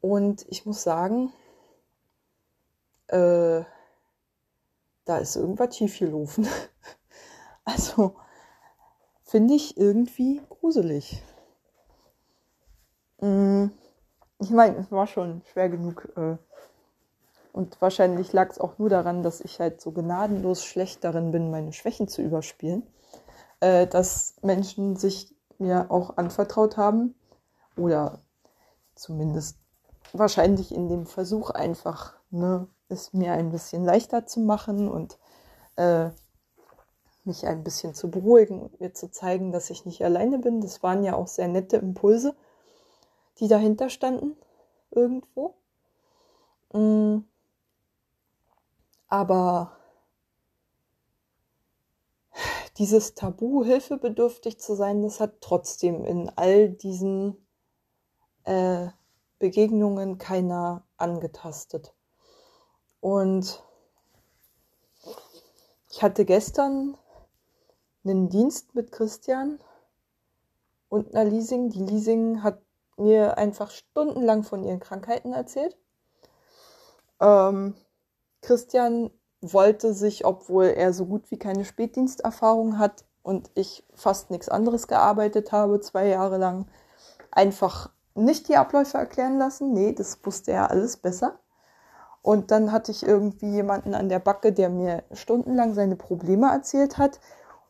Und 0.00 0.46
ich 0.48 0.64
muss 0.64 0.84
sagen, 0.84 1.32
äh, 3.08 3.64
da 5.04 5.18
ist 5.18 5.34
irgendwas 5.34 5.76
schief 5.76 5.98
gelaufen. 5.98 6.46
also 7.64 8.14
finde 9.24 9.54
ich 9.54 9.76
irgendwie 9.76 10.40
gruselig. 10.48 11.20
Mm, 13.26 13.70
ich 14.38 14.50
meine, 14.50 14.76
es 14.76 14.92
war 14.92 15.06
schon 15.06 15.42
schwer 15.52 15.68
genug. 15.68 16.08
Äh, 16.16 16.36
und 17.52 17.80
wahrscheinlich 17.80 18.32
lag 18.32 18.50
es 18.50 18.60
auch 18.60 18.78
nur 18.78 18.90
daran, 18.90 19.22
dass 19.22 19.40
ich 19.40 19.58
halt 19.60 19.80
so 19.80 19.90
gnadenlos 19.90 20.64
schlecht 20.64 21.02
darin 21.02 21.30
bin, 21.32 21.50
meine 21.50 21.72
Schwächen 21.72 22.06
zu 22.06 22.22
überspielen, 22.22 22.82
äh, 23.60 23.86
dass 23.86 24.36
Menschen 24.42 24.96
sich 24.96 25.34
mir 25.58 25.90
auch 25.90 26.18
anvertraut 26.18 26.76
haben 26.76 27.14
oder 27.76 28.20
zumindest 28.94 29.58
wahrscheinlich 30.12 30.72
in 30.74 30.88
dem 30.88 31.06
Versuch 31.06 31.50
einfach 31.50 32.14
ne, 32.30 32.68
es 32.88 33.14
mir 33.14 33.32
ein 33.32 33.50
bisschen 33.50 33.84
leichter 33.84 34.26
zu 34.26 34.40
machen 34.40 34.88
und 34.88 35.18
äh, 35.76 36.10
mich 37.24 37.46
ein 37.46 37.64
bisschen 37.64 37.94
zu 37.94 38.10
beruhigen 38.10 38.60
und 38.60 38.80
mir 38.80 38.92
zu 38.92 39.10
zeigen, 39.10 39.50
dass 39.50 39.70
ich 39.70 39.86
nicht 39.86 40.04
alleine 40.04 40.38
bin. 40.38 40.60
Das 40.60 40.82
waren 40.82 41.02
ja 41.02 41.14
auch 41.14 41.26
sehr 41.26 41.48
nette 41.48 41.78
Impulse, 41.78 42.36
die 43.38 43.48
dahinter 43.48 43.90
standen 43.90 44.36
irgendwo. 44.90 45.54
Mm. 46.72 47.20
Aber 49.08 49.76
dieses 52.78 53.14
Tabu, 53.14 53.64
hilfebedürftig 53.64 54.58
zu 54.58 54.74
sein, 54.74 55.02
das 55.02 55.20
hat 55.20 55.40
trotzdem 55.40 56.04
in 56.04 56.30
all 56.36 56.68
diesen 56.68 57.46
äh, 58.44 58.88
Begegnungen 59.38 60.18
keiner 60.18 60.84
angetastet. 60.96 61.94
Und 63.00 63.62
ich 65.90 66.02
hatte 66.02 66.24
gestern 66.24 66.96
einen 68.04 68.28
Dienst 68.28 68.74
mit 68.74 68.92
Christian 68.92 69.60
und 70.88 71.14
einer 71.14 71.30
Leasing. 71.30 71.70
Die 71.70 71.84
Leasing 71.84 72.42
hat 72.42 72.60
mir 72.96 73.38
einfach 73.38 73.70
stundenlang 73.70 74.42
von 74.42 74.64
ihren 74.64 74.80
Krankheiten 74.80 75.32
erzählt. 75.32 75.76
Ähm, 77.20 77.74
Christian 78.42 79.10
wollte 79.40 79.94
sich, 79.94 80.24
obwohl 80.24 80.66
er 80.66 80.92
so 80.92 81.06
gut 81.06 81.30
wie 81.30 81.38
keine 81.38 81.64
Spätdiensterfahrung 81.64 82.78
hat 82.78 83.04
und 83.22 83.50
ich 83.54 83.84
fast 83.94 84.30
nichts 84.30 84.48
anderes 84.48 84.88
gearbeitet 84.88 85.52
habe, 85.52 85.80
zwei 85.80 86.06
Jahre 86.06 86.38
lang, 86.38 86.66
einfach 87.30 87.90
nicht 88.14 88.48
die 88.48 88.56
Abläufe 88.56 88.98
erklären 88.98 89.38
lassen. 89.38 89.72
Nee, 89.72 89.92
das 89.92 90.18
wusste 90.24 90.52
er 90.52 90.70
alles 90.70 90.96
besser. 90.96 91.38
Und 92.22 92.50
dann 92.50 92.72
hatte 92.72 92.90
ich 92.90 93.04
irgendwie 93.04 93.50
jemanden 93.50 93.94
an 93.94 94.08
der 94.08 94.18
Backe, 94.18 94.52
der 94.52 94.68
mir 94.68 95.04
stundenlang 95.12 95.74
seine 95.74 95.96
Probleme 95.96 96.50
erzählt 96.50 96.98
hat, 96.98 97.20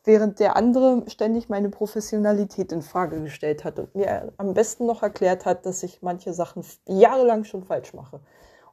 während 0.07 0.39
der 0.39 0.55
andere 0.55 1.03
ständig 1.07 1.49
meine 1.49 1.69
Professionalität 1.69 2.71
in 2.71 2.81
Frage 2.81 3.21
gestellt 3.21 3.65
hat 3.65 3.77
und 3.77 3.93
mir 3.93 4.31
am 4.37 4.53
besten 4.53 4.85
noch 4.85 5.03
erklärt 5.03 5.45
hat, 5.45 5.65
dass 5.65 5.83
ich 5.83 6.01
manche 6.01 6.33
Sachen 6.33 6.63
jahrelang 6.87 7.43
schon 7.43 7.65
falsch 7.65 7.93
mache 7.93 8.21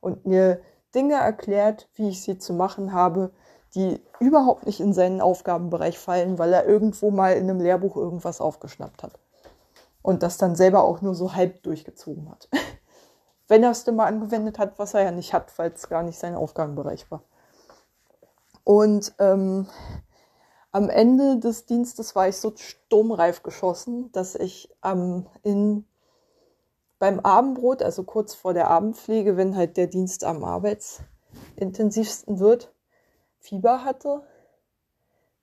und 0.00 0.26
mir 0.26 0.61
Dinge 0.95 1.14
erklärt, 1.14 1.88
wie 1.95 2.11
ich 2.11 2.23
sie 2.23 2.38
zu 2.38 2.53
machen 2.53 2.93
habe, 2.93 3.33
die 3.75 4.00
überhaupt 4.21 4.64
nicht 4.64 4.79
in 4.79 4.93
seinen 4.93 5.21
Aufgabenbereich 5.21 5.99
fallen, 5.99 6.38
weil 6.38 6.53
er 6.53 6.67
irgendwo 6.67 7.11
mal 7.11 7.33
in 7.33 7.50
einem 7.50 7.61
Lehrbuch 7.61 7.97
irgendwas 7.97 8.41
aufgeschnappt 8.41 9.03
hat 9.03 9.19
und 10.03 10.23
das 10.23 10.38
dann 10.38 10.55
selber 10.55 10.85
auch 10.85 11.03
nur 11.03 11.17
so 11.17 11.35
halb 11.35 11.64
durchgezogen 11.64 12.31
hat. 12.31 12.49
wenn 13.49 13.64
er 13.64 13.73
es 13.73 13.83
denn 13.83 13.97
mal 13.97 14.07
angewendet 14.07 14.61
hat, 14.61 14.79
was 14.79 14.95
er 14.95 15.03
ja 15.03 15.11
nicht 15.11 15.35
hat, 15.35 15.59
weil 15.59 15.73
es 15.73 15.88
gar 15.88 16.05
nicht 16.05 16.19
sein 16.19 16.37
Aufgabenbereich 16.37 17.11
war. 17.11 17.25
Und 18.62 19.12
ähm, 19.19 19.67
am 20.75 20.90
Ende 20.90 21.38
des 21.38 21.66
Dienstes 21.66 22.16
war 22.16 22.26
ich 22.26 22.37
so 22.37 22.52
sturmreif 22.57 23.45
geschossen, 23.45 24.11
dass 24.11 24.35
ich 24.35 24.75
ähm, 24.83 25.28
in, 25.45 25.87
beim 26.99 27.21
Abendbrot, 27.21 27.81
also 27.81 28.02
kurz 28.02 28.35
vor 28.35 28.54
der 28.54 28.69
Abendpflege, 28.71 29.37
wenn 29.37 29.54
halt 29.54 29.76
der 29.76 29.87
Dienst 29.87 30.25
am 30.25 30.43
arbeitsintensivsten 30.43 32.40
wird, 32.40 32.75
Fieber 33.38 33.85
hatte, 33.85 34.23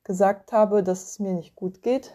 gesagt 0.04 0.52
habe, 0.52 0.82
dass 0.82 1.04
es 1.04 1.18
mir 1.18 1.32
nicht 1.32 1.56
gut 1.56 1.80
geht, 1.80 2.12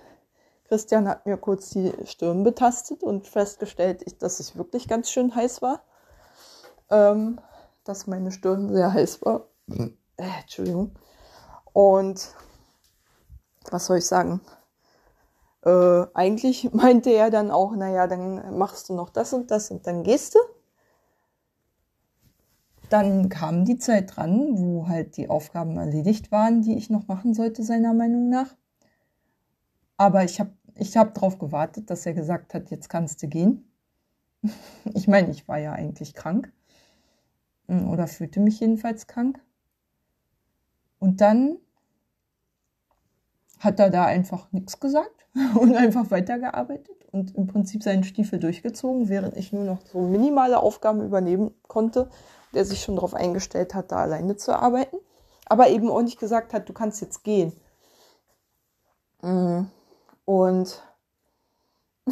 Christian 0.68 1.08
hat 1.08 1.26
mir 1.26 1.38
kurz 1.38 1.72
die 1.72 1.92
Stirn 2.06 2.44
betastet 2.44 3.02
und 3.02 3.26
festgestellt, 3.26 4.22
dass 4.22 4.40
ich 4.40 4.56
wirklich 4.58 4.88
ganz 4.88 5.10
schön 5.10 5.34
heiß 5.34 5.64
war. 5.64 5.82
Ähm, 6.92 7.42
dass 7.84 8.06
meine 8.06 8.32
Stirn 8.32 8.72
sehr 8.72 8.94
heiß 8.94 9.26
war. 9.26 9.48
Mhm. 9.66 9.98
Äh, 10.18 10.42
Entschuldigung. 10.42 10.92
Und 11.74 12.36
was 13.72 13.86
soll 13.86 13.98
ich 13.98 14.06
sagen? 14.06 14.42
Äh, 15.64 16.06
eigentlich 16.14 16.72
meinte 16.74 17.12
er 17.12 17.30
dann 17.30 17.52
auch, 17.52 17.76
naja, 17.76 18.08
dann 18.08 18.58
machst 18.58 18.90
du 18.90 18.94
noch 18.94 19.10
das 19.10 19.34
und 19.34 19.52
das 19.52 19.72
und 19.72 19.86
dann 19.88 20.04
gehst 20.04 20.36
du. 20.36 20.40
Dann 22.90 23.28
kam 23.28 23.66
die 23.66 23.78
Zeit 23.78 24.16
dran, 24.16 24.58
wo 24.58 24.88
halt 24.88 25.18
die 25.18 25.30
Aufgaben 25.30 25.78
erledigt 25.78 26.32
waren, 26.32 26.62
die 26.62 26.78
ich 26.78 26.90
noch 26.90 27.08
machen 27.08 27.34
sollte, 27.34 27.64
seiner 27.64 27.94
Meinung 27.94 28.30
nach. 28.30 28.56
Aber 29.98 30.24
ich 30.24 30.40
habe 30.40 30.52
ich 30.76 30.96
hab 30.96 31.14
darauf 31.16 31.40
gewartet, 31.40 31.90
dass 31.90 32.06
er 32.06 32.14
gesagt 32.14 32.54
hat, 32.54 32.70
jetzt 32.70 32.90
kannst 32.90 33.22
du 33.24 33.28
gehen. 33.28 33.72
Ich 34.94 35.08
meine, 35.08 35.32
ich 35.32 35.48
war 35.48 35.58
ja 35.58 35.74
eigentlich 35.74 36.14
krank 36.14 36.54
hm, 37.68 37.90
oder 37.90 38.08
fühlte 38.08 38.40
mich 38.40 38.60
jedenfalls 38.60 39.08
krank. 39.08 39.40
Und 41.00 41.20
dann 41.20 41.58
hat 43.60 43.80
er 43.80 43.90
da 43.90 44.06
einfach 44.06 44.52
nichts 44.52 44.80
gesagt 44.80 45.26
und 45.60 45.76
einfach 45.76 46.12
weitergearbeitet 46.12 46.96
und 47.12 47.36
im 47.36 47.48
Prinzip 47.48 47.84
seinen 47.84 48.04
Stiefel 48.04 48.40
durchgezogen, 48.40 49.10
während 49.10 49.36
ich 49.38 49.54
nur 49.54 49.64
noch 49.64 49.80
so 49.92 50.00
minimale 50.00 50.60
Aufgaben 50.60 51.04
übernehmen 51.04 51.54
konnte, 51.68 52.10
der 52.54 52.66
sich 52.66 52.82
schon 52.82 52.96
darauf 52.96 53.14
eingestellt 53.14 53.74
hat, 53.74 53.92
da 53.92 53.98
alleine 53.98 54.36
zu 54.38 54.54
arbeiten, 54.54 54.98
aber 55.46 55.70
eben 55.70 55.90
auch 55.90 56.02
nicht 56.02 56.20
gesagt 56.20 56.54
hat, 56.54 56.68
du 56.70 56.74
kannst 56.74 57.02
jetzt 57.02 57.24
gehen. 57.24 57.54
Mm. 59.22 59.64
Und 60.26 60.84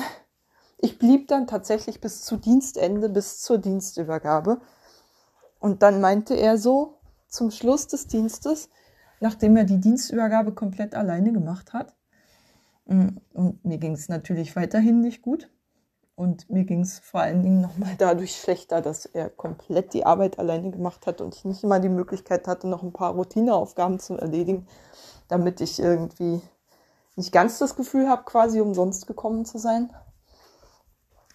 ich 0.78 0.98
blieb 0.98 1.28
dann 1.28 1.48
tatsächlich 1.48 2.00
bis 2.00 2.22
zu 2.22 2.38
Dienstende, 2.38 3.10
bis 3.10 3.42
zur 3.42 3.58
Dienstübergabe. 3.58 4.62
Und 5.60 5.84
dann 5.84 6.00
meinte 6.00 6.36
er 6.36 6.58
so 6.58 7.00
zum 7.28 7.52
Schluss 7.52 7.88
des 7.88 8.08
Dienstes, 8.08 8.70
nachdem 9.20 9.58
er 9.58 9.64
die 9.64 9.80
Dienstübergabe 9.80 10.54
komplett 10.54 10.96
alleine 10.96 11.32
gemacht 11.32 11.74
hat, 11.74 11.96
mm, 12.86 13.08
und 13.34 13.66
mir 13.66 13.78
ging 13.78 13.94
es 13.94 14.10
natürlich 14.10 14.56
weiterhin 14.56 15.02
nicht 15.02 15.22
gut. 15.22 15.50
Und 16.16 16.50
mir 16.50 16.64
ging 16.64 16.82
es 16.82 17.00
vor 17.00 17.20
allen 17.22 17.44
Dingen 17.44 17.62
nochmal 17.62 17.96
dadurch 17.98 18.38
schlechter, 18.38 18.82
dass 18.82 19.06
er 19.06 19.30
komplett 19.30 19.94
die 19.94 20.06
Arbeit 20.06 20.40
alleine 20.40 20.72
gemacht 20.72 21.08
hat 21.08 21.20
und 21.20 21.36
ich 21.36 21.44
nicht 21.44 21.64
immer 21.64 21.80
die 21.80 21.90
Möglichkeit 21.90 22.48
hatte, 22.48 22.68
noch 22.68 22.84
ein 22.84 22.94
paar 22.94 23.14
Routineaufgaben 23.14 24.00
zu 24.00 24.16
erledigen, 24.16 24.66
damit 25.28 25.60
ich 25.60 25.80
irgendwie 25.80 26.42
nicht 27.18 27.32
ganz 27.32 27.60
das 27.60 27.76
Gefühl 27.76 28.08
habe, 28.08 28.24
quasi 28.24 28.62
umsonst 28.62 29.08
gekommen 29.08 29.46
zu 29.46 29.58
sein 29.58 29.90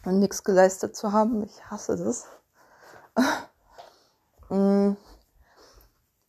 und 0.04 0.18
nichts 0.18 0.44
geleistet 0.44 0.96
zu 0.96 1.12
haben. 1.12 1.44
Ich 1.44 1.70
hasse 1.70 1.96
das. 1.96 2.26
Mm. 4.52 4.96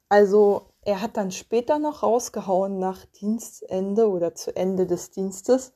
also 0.10 0.71
er 0.84 1.02
hat 1.02 1.18
dann 1.18 1.32
später 1.32 1.80
noch 1.80 2.04
rausgehauen 2.04 2.80
nach 2.80 3.06
Dienstende 3.06 4.10
oder 4.10 4.34
zu 4.34 4.56
Ende 4.56 4.88
des 4.88 5.12
Dienstes, 5.12 5.74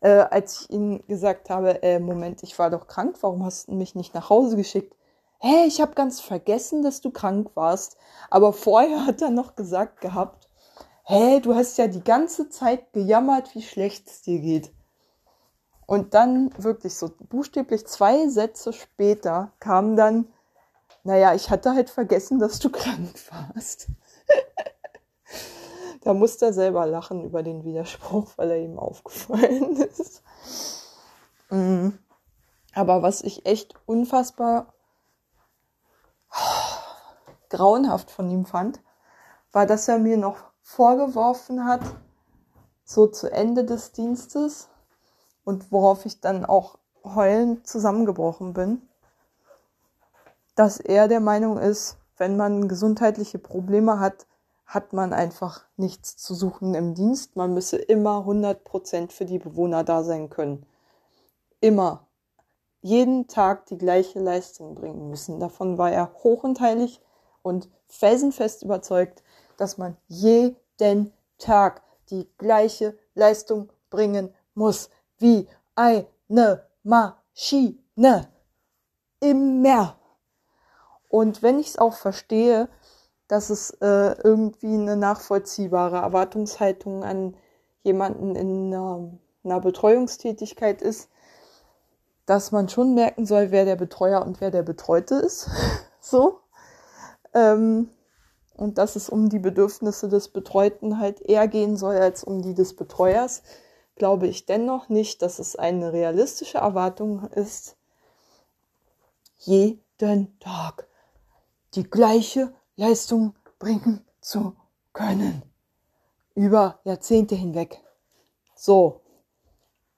äh, 0.00 0.08
als 0.08 0.62
ich 0.62 0.70
ihm 0.70 1.02
gesagt 1.06 1.50
habe, 1.50 1.82
äh, 1.82 1.98
Moment, 1.98 2.42
ich 2.42 2.58
war 2.58 2.70
doch 2.70 2.86
krank, 2.86 3.16
warum 3.22 3.44
hast 3.44 3.68
du 3.68 3.72
mich 3.72 3.94
nicht 3.94 4.14
nach 4.14 4.30
Hause 4.30 4.56
geschickt? 4.56 4.94
Hä, 5.40 5.48
hey, 5.48 5.68
ich 5.68 5.80
habe 5.80 5.94
ganz 5.94 6.20
vergessen, 6.20 6.82
dass 6.82 7.00
du 7.00 7.10
krank 7.10 7.50
warst. 7.54 7.96
Aber 8.28 8.52
vorher 8.52 9.06
hat 9.06 9.22
er 9.22 9.30
noch 9.30 9.54
gesagt 9.56 10.00
gehabt, 10.00 10.48
hä, 11.04 11.40
du 11.40 11.54
hast 11.54 11.78
ja 11.78 11.86
die 11.86 12.02
ganze 12.02 12.48
Zeit 12.48 12.92
gejammert, 12.92 13.54
wie 13.54 13.62
schlecht 13.62 14.08
es 14.08 14.22
dir 14.22 14.40
geht. 14.40 14.72
Und 15.86 16.12
dann 16.14 16.52
wirklich 16.58 16.94
so 16.94 17.10
buchstäblich 17.30 17.86
zwei 17.86 18.28
Sätze 18.28 18.72
später 18.72 19.52
kam 19.58 19.96
dann, 19.96 20.28
naja, 21.04 21.34
ich 21.34 21.50
hatte 21.50 21.72
halt 21.72 21.88
vergessen, 21.88 22.38
dass 22.38 22.58
du 22.58 22.68
krank 22.70 23.14
warst. 23.30 23.88
da 26.02 26.14
musste 26.14 26.46
er 26.46 26.52
selber 26.52 26.86
lachen 26.86 27.24
über 27.24 27.42
den 27.42 27.64
Widerspruch, 27.64 28.32
weil 28.36 28.50
er 28.50 28.58
ihm 28.58 28.78
aufgefallen 28.78 29.76
ist. 29.98 30.22
Mm. 31.50 31.90
Aber 32.74 33.02
was 33.02 33.22
ich 33.22 33.46
echt 33.46 33.74
unfassbar 33.86 34.72
grauenhaft 37.48 38.10
von 38.10 38.30
ihm 38.30 38.44
fand, 38.46 38.80
war, 39.52 39.66
dass 39.66 39.88
er 39.88 39.98
mir 39.98 40.16
noch 40.16 40.44
vorgeworfen 40.60 41.64
hat, 41.64 41.80
so 42.84 43.06
zu 43.06 43.30
Ende 43.30 43.64
des 43.64 43.92
Dienstes 43.92 44.68
und 45.44 45.72
worauf 45.72 46.06
ich 46.06 46.20
dann 46.20 46.44
auch 46.44 46.78
heulend 47.04 47.66
zusammengebrochen 47.66 48.52
bin, 48.52 48.82
dass 50.54 50.80
er 50.80 51.08
der 51.08 51.20
Meinung 51.20 51.58
ist, 51.58 51.97
wenn 52.18 52.36
man 52.36 52.68
gesundheitliche 52.68 53.38
Probleme 53.38 54.00
hat, 54.00 54.26
hat 54.66 54.92
man 54.92 55.12
einfach 55.12 55.64
nichts 55.76 56.16
zu 56.16 56.34
suchen 56.34 56.74
im 56.74 56.94
Dienst. 56.94 57.36
Man 57.36 57.54
müsse 57.54 57.76
immer 57.78 58.18
100 58.18 58.64
Prozent 58.64 59.12
für 59.12 59.24
die 59.24 59.38
Bewohner 59.38 59.82
da 59.82 60.02
sein 60.04 60.28
können. 60.28 60.66
Immer. 61.60 62.06
Jeden 62.80 63.26
Tag 63.26 63.66
die 63.66 63.78
gleiche 63.78 64.20
Leistung 64.20 64.74
bringen 64.74 65.08
müssen. 65.08 65.40
Davon 65.40 65.78
war 65.78 65.90
er 65.90 66.12
hoch 66.22 66.44
und 67.42 67.68
felsenfest 67.88 68.62
überzeugt, 68.62 69.22
dass 69.56 69.78
man 69.78 69.96
jeden 70.06 71.12
Tag 71.38 71.82
die 72.10 72.28
gleiche 72.38 72.96
Leistung 73.14 73.72
bringen 73.90 74.32
muss 74.54 74.90
wie 75.18 75.48
eine 75.74 76.66
Maschine 76.82 78.28
im 79.20 79.62
Meer. 79.62 79.97
Und 81.08 81.42
wenn 81.42 81.58
ich 81.58 81.68
es 81.68 81.78
auch 81.78 81.94
verstehe, 81.94 82.68
dass 83.28 83.50
es 83.50 83.70
äh, 83.80 84.14
irgendwie 84.22 84.74
eine 84.74 84.96
nachvollziehbare 84.96 85.98
Erwartungshaltung 85.98 87.04
an 87.04 87.36
jemanden 87.82 88.34
in 88.34 88.72
einer, 88.74 89.10
einer 89.44 89.60
Betreuungstätigkeit 89.60 90.82
ist, 90.82 91.08
dass 92.26 92.52
man 92.52 92.68
schon 92.68 92.94
merken 92.94 93.24
soll, 93.24 93.50
wer 93.50 93.64
der 93.64 93.76
Betreuer 93.76 94.24
und 94.24 94.40
wer 94.40 94.50
der 94.50 94.62
Betreute 94.62 95.14
ist. 95.14 95.48
so. 96.00 96.40
Ähm, 97.34 97.90
und 98.54 98.78
dass 98.78 98.96
es 98.96 99.08
um 99.08 99.28
die 99.28 99.38
Bedürfnisse 99.38 100.08
des 100.08 100.28
Betreuten 100.28 100.98
halt 100.98 101.20
eher 101.20 101.46
gehen 101.46 101.76
soll 101.76 101.96
als 101.96 102.24
um 102.24 102.42
die 102.42 102.54
des 102.54 102.74
Betreuers, 102.74 103.42
glaube 103.94 104.26
ich 104.26 104.46
dennoch 104.46 104.88
nicht, 104.88 105.22
dass 105.22 105.38
es 105.38 105.54
eine 105.54 105.92
realistische 105.92 106.58
Erwartung 106.58 107.28
ist, 107.28 107.76
jeden 109.38 110.38
Tag 110.40 110.87
die 111.78 111.88
gleiche 111.88 112.52
Leistung 112.76 113.34
bringen 113.58 114.04
zu 114.20 114.54
können. 114.92 115.42
Über 116.34 116.80
Jahrzehnte 116.84 117.34
hinweg. 117.34 117.82
So. 118.54 119.00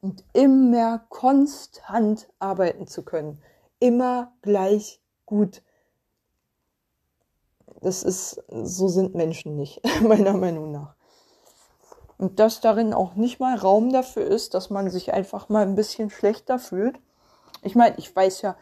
Und 0.01 0.25
immer 0.33 1.01
konstant 1.09 2.29
arbeiten 2.39 2.87
zu 2.87 3.03
können. 3.03 3.43
Immer 3.81 4.33
gleich 4.43 5.01
gut 5.27 5.63
das 7.81 8.03
ist, 8.03 8.43
so 8.49 8.89
sind 8.89 9.15
Menschen 9.15 9.57
nicht, 9.57 9.81
meiner 10.03 10.35
Meinung 10.35 10.71
nach. 10.71 10.95
Und 12.19 12.39
dass 12.39 12.61
darin 12.61 12.93
auch 12.93 13.15
nicht 13.15 13.41
mal 13.41 13.57
Raum 13.57 13.93
dafür 13.93 14.27
ist, 14.27 14.53
dass 14.53 14.69
man 14.69 14.91
sich 14.91 15.13
einfach 15.15 15.49
mal 15.49 15.63
ein 15.63 15.75
bisschen 15.75 16.11
schlechter 16.11 16.59
fühlt. 16.59 17.01
Ich 17.63 17.75
meine, 17.75 17.97
ich 17.97 18.15
weiß 18.15 18.43
ja, 18.43 18.57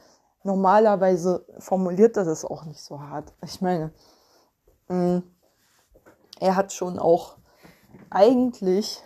normalerweise 0.48 1.44
formuliert 1.58 2.16
er 2.16 2.24
das 2.24 2.42
auch 2.44 2.64
nicht 2.64 2.80
so 2.80 3.00
hart. 3.00 3.34
Ich 3.44 3.60
meine, 3.60 3.92
mm, 4.88 5.18
er 6.40 6.56
hat 6.56 6.72
schon 6.72 6.98
auch 6.98 7.36
eigentlich 8.08 9.02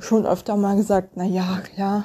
schon 0.00 0.26
öfter 0.26 0.56
mal 0.56 0.76
gesagt, 0.76 1.12
na 1.14 1.24
ja, 1.24 1.60
klar, 1.62 2.04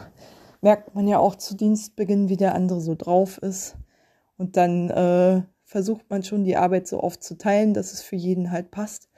merkt 0.62 0.96
man 0.96 1.06
ja 1.06 1.20
auch 1.20 1.36
zu 1.36 1.56
Dienstbeginn, 1.56 2.30
wie 2.30 2.38
der 2.38 2.56
andere 2.56 2.80
so 2.80 2.96
drauf 2.96 3.38
ist. 3.40 3.76
Und 4.38 4.56
dann 4.56 4.90
äh, 4.90 5.44
versucht 5.66 6.10
man 6.10 6.24
schon 6.24 6.46
die 6.46 6.56
Arbeit 6.56 6.88
so 6.88 7.04
oft 7.04 7.22
zu 7.22 7.38
teilen, 7.38 7.74
dass 7.74 7.92
es 7.92 8.02
für 8.02 8.16
jeden 8.16 8.52
halt 8.52 8.72
passt. 8.72 9.10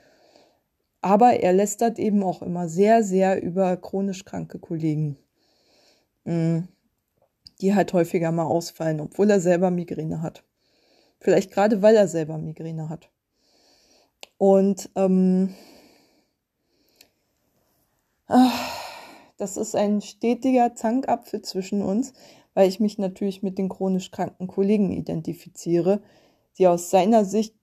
Aber 1.02 1.34
er 1.34 1.54
lästert 1.54 2.00
eben 2.00 2.24
auch 2.24 2.42
immer 2.42 2.68
sehr, 2.68 3.04
sehr 3.04 3.42
über 3.44 3.78
chronisch 3.78 4.26
kranke 4.26 4.58
Kollegen, 4.58 5.18
mm, 6.26 6.62
die 7.62 7.76
halt 7.76 7.94
häufiger 7.94 8.32
mal 8.32 8.46
ausfallen, 8.46 9.00
obwohl 9.00 9.30
er 9.30 9.40
selber 9.40 9.72
Migräne 9.72 10.22
hat. 10.22 10.44
Vielleicht 11.20 11.52
gerade, 11.52 11.82
weil 11.82 11.96
er 11.96 12.08
selber 12.08 12.38
Migräne 12.38 12.90
hat. 12.90 13.10
Und 14.38 14.90
ähm, 14.96 15.54
das 19.38 19.58
ist 19.58 19.76
ein 19.76 20.02
stetiger 20.02 20.74
Zankapfel 20.74 21.42
zwischen 21.42 21.82
uns, 21.82 22.14
weil 22.54 22.68
ich 22.68 22.80
mich 22.80 22.98
natürlich 22.98 23.44
mit 23.44 23.58
den 23.58 23.70
chronisch 23.70 24.12
kranken 24.12 24.48
Kollegen 24.48 24.92
identifiziere, 24.92 26.02
die 26.58 26.68
aus 26.68 26.90
seiner 26.90 27.26
Sicht 27.26 27.56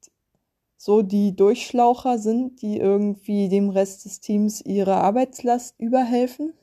so 0.77 1.03
die 1.03 1.35
Durchschlaucher 1.35 2.19
sind, 2.19 2.63
die 2.63 2.79
irgendwie 2.79 3.49
dem 3.49 3.71
Rest 3.71 4.05
des 4.05 4.21
Teams 4.21 4.61
ihre 4.61 4.95
Arbeitslast 4.95 5.75
überhelfen. 5.81 6.55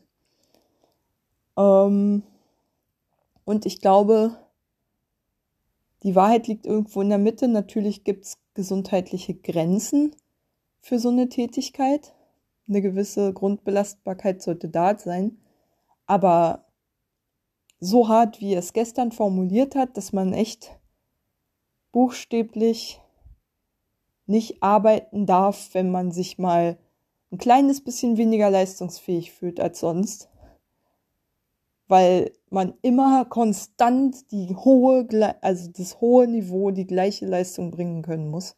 Ähm, 1.57 2.23
und 3.45 3.65
ich 3.65 3.79
glaube, 3.79 4.37
die 6.03 6.15
Wahrheit 6.15 6.47
liegt 6.47 6.65
irgendwo 6.65 7.01
in 7.01 7.09
der 7.09 7.17
Mitte. 7.17 7.47
Natürlich 7.47 8.03
gibt 8.03 8.25
es 8.25 8.37
gesundheitliche 8.53 9.33
Grenzen 9.33 10.15
für 10.79 10.99
so 10.99 11.09
eine 11.09 11.29
Tätigkeit. 11.29 12.13
Eine 12.67 12.81
gewisse 12.81 13.33
Grundbelastbarkeit 13.33 14.41
sollte 14.41 14.69
da 14.69 14.97
sein. 14.97 15.39
Aber 16.05 16.65
so 17.79 18.07
hart, 18.07 18.41
wie 18.41 18.53
er 18.53 18.59
es 18.59 18.73
gestern 18.73 19.11
formuliert 19.11 19.75
hat, 19.75 19.97
dass 19.97 20.13
man 20.13 20.33
echt 20.33 20.77
buchstäblich 21.91 23.01
nicht 24.27 24.61
arbeiten 24.61 25.25
darf, 25.25 25.69
wenn 25.73 25.91
man 25.91 26.11
sich 26.11 26.37
mal 26.37 26.77
ein 27.31 27.37
kleines 27.37 27.83
bisschen 27.83 28.17
weniger 28.17 28.49
leistungsfähig 28.49 29.31
fühlt 29.31 29.59
als 29.59 29.79
sonst, 29.79 30.29
weil 31.87 32.31
man 32.49 32.73
immer 32.81 33.25
konstant 33.25 34.31
die 34.31 34.55
hohe, 34.55 35.07
also 35.41 35.69
das 35.71 36.01
hohe 36.01 36.27
Niveau, 36.27 36.71
die 36.71 36.87
gleiche 36.87 37.25
Leistung 37.25 37.71
bringen 37.71 38.01
können 38.01 38.29
muss. 38.29 38.55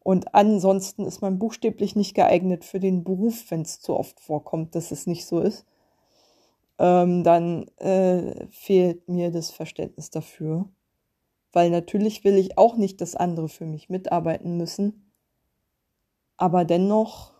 Und 0.00 0.34
ansonsten 0.34 1.06
ist 1.06 1.22
man 1.22 1.38
buchstäblich 1.38 1.96
nicht 1.96 2.14
geeignet 2.14 2.64
für 2.64 2.80
den 2.80 3.04
Beruf, 3.04 3.50
wenn 3.50 3.62
es 3.62 3.80
zu 3.80 3.96
oft 3.96 4.20
vorkommt, 4.20 4.74
dass 4.74 4.90
es 4.90 5.06
nicht 5.06 5.24
so 5.26 5.40
ist. 5.40 5.64
Ähm, 6.78 7.24
dann 7.24 7.68
äh, 7.78 8.46
fehlt 8.50 9.08
mir 9.08 9.30
das 9.30 9.50
Verständnis 9.50 10.10
dafür. 10.10 10.68
Weil 11.52 11.70
natürlich 11.70 12.24
will 12.24 12.36
ich 12.36 12.58
auch 12.58 12.76
nicht, 12.76 13.00
dass 13.00 13.14
andere 13.14 13.48
für 13.48 13.64
mich 13.64 13.88
mitarbeiten 13.88 14.56
müssen. 14.56 15.12
Aber 16.36 16.64
dennoch 16.64 17.32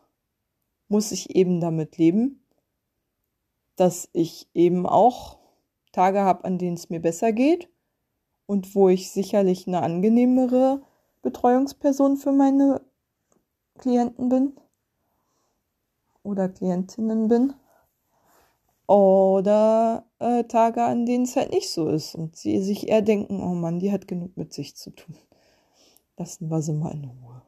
muss 0.88 1.11
ich 1.11 1.35
eben 1.35 1.61
damit 1.61 1.98
leben, 1.98 2.43
dass 3.77 4.09
ich 4.13 4.49
eben 4.55 4.87
auch 4.87 5.39
Tage 5.93 6.21
habe, 6.21 6.45
an 6.45 6.59
denen 6.59 6.77
es 6.77 6.91
mir 6.91 7.01
besser 7.01 7.33
geht 7.33 7.69
und 8.47 8.75
wo 8.75 8.89
ich 8.89 9.11
sicherlich 9.11 9.67
eine 9.67 9.83
angenehmere 9.83 10.83
Betreuungsperson 11.23 12.17
für 12.17 12.33
meine 12.33 12.81
Klienten 13.79 14.29
bin 14.29 14.53
oder 16.23 16.49
Klientinnen 16.49 17.29
bin. 17.29 17.55
Oder 18.87 20.05
äh, 20.19 20.45
Tage, 20.45 20.83
an 20.83 21.07
denen 21.07 21.25
es 21.25 21.37
halt 21.37 21.53
nicht 21.53 21.71
so 21.71 21.89
ist 21.89 22.15
und 22.15 22.37
sie 22.37 22.61
sich 22.63 22.89
eher 22.89 23.01
denken, 23.01 23.41
oh 23.41 23.55
Mann, 23.55 23.79
die 23.79 23.91
hat 23.91 24.07
genug 24.07 24.37
mit 24.37 24.53
sich 24.53 24.77
zu 24.77 24.91
tun. 24.91 25.17
Lassen 26.19 26.51
wir 26.51 26.61
sie 26.61 26.75
mal 26.75 26.93
in 26.93 27.05
Ruhe. 27.05 27.43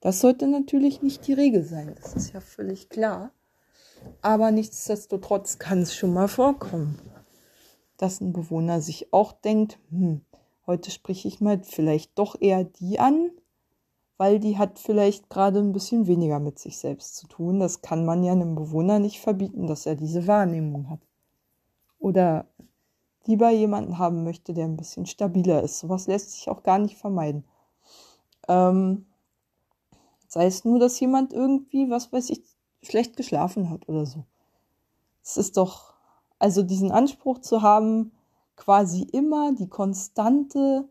Das 0.00 0.20
sollte 0.20 0.46
natürlich 0.46 1.02
nicht 1.02 1.26
die 1.26 1.34
Regel 1.34 1.64
sein, 1.64 1.94
das 2.00 2.14
ist 2.14 2.32
ja 2.32 2.40
völlig 2.40 2.88
klar. 2.88 3.30
Aber 4.22 4.50
nichtsdestotrotz 4.50 5.58
kann 5.58 5.82
es 5.82 5.94
schon 5.94 6.12
mal 6.12 6.28
vorkommen, 6.28 6.98
dass 7.96 8.20
ein 8.20 8.32
Bewohner 8.32 8.80
sich 8.80 9.12
auch 9.12 9.32
denkt, 9.32 9.78
hm, 9.90 10.22
heute 10.66 10.90
spreche 10.90 11.28
ich 11.28 11.40
mal 11.40 11.62
vielleicht 11.62 12.18
doch 12.18 12.36
eher 12.40 12.64
die 12.64 12.98
an, 12.98 13.30
weil 14.16 14.40
die 14.40 14.58
hat 14.58 14.78
vielleicht 14.78 15.30
gerade 15.30 15.60
ein 15.60 15.72
bisschen 15.72 16.06
weniger 16.06 16.40
mit 16.40 16.58
sich 16.58 16.78
selbst 16.78 17.16
zu 17.16 17.28
tun. 17.28 17.60
Das 17.60 17.82
kann 17.82 18.04
man 18.04 18.24
ja 18.24 18.32
einem 18.32 18.56
Bewohner 18.56 18.98
nicht 18.98 19.20
verbieten, 19.20 19.66
dass 19.66 19.86
er 19.86 19.94
diese 19.94 20.26
Wahrnehmung 20.26 20.90
hat. 20.90 21.00
Oder 21.98 22.46
lieber 23.26 23.50
jemanden 23.50 23.98
haben 23.98 24.24
möchte, 24.24 24.54
der 24.54 24.64
ein 24.64 24.76
bisschen 24.76 25.06
stabiler 25.06 25.62
ist. 25.62 25.78
Sowas 25.78 26.06
lässt 26.06 26.32
sich 26.32 26.48
auch 26.48 26.62
gar 26.62 26.78
nicht 26.78 26.96
vermeiden. 26.96 27.44
Ähm, 28.48 29.06
sei 30.26 30.46
es 30.46 30.64
nur, 30.64 30.78
dass 30.78 30.98
jemand 30.98 31.32
irgendwie, 31.32 31.90
was 31.90 32.12
weiß 32.12 32.30
ich, 32.30 32.42
schlecht 32.82 33.16
geschlafen 33.16 33.70
hat 33.70 33.88
oder 33.88 34.06
so. 34.06 34.24
Es 35.22 35.36
ist 35.36 35.56
doch, 35.56 35.94
also 36.38 36.62
diesen 36.62 36.90
Anspruch 36.90 37.38
zu 37.38 37.62
haben, 37.62 38.12
quasi 38.56 39.02
immer 39.02 39.52
die 39.52 39.68
konstante 39.68 40.88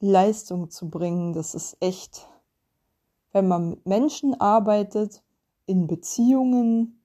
Leistung 0.00 0.70
zu 0.70 0.88
bringen, 0.88 1.32
das 1.32 1.54
ist 1.54 1.76
echt, 1.80 2.26
wenn 3.32 3.48
man 3.48 3.70
mit 3.70 3.86
Menschen 3.86 4.40
arbeitet, 4.40 5.22
in 5.66 5.86
Beziehungen, 5.86 7.00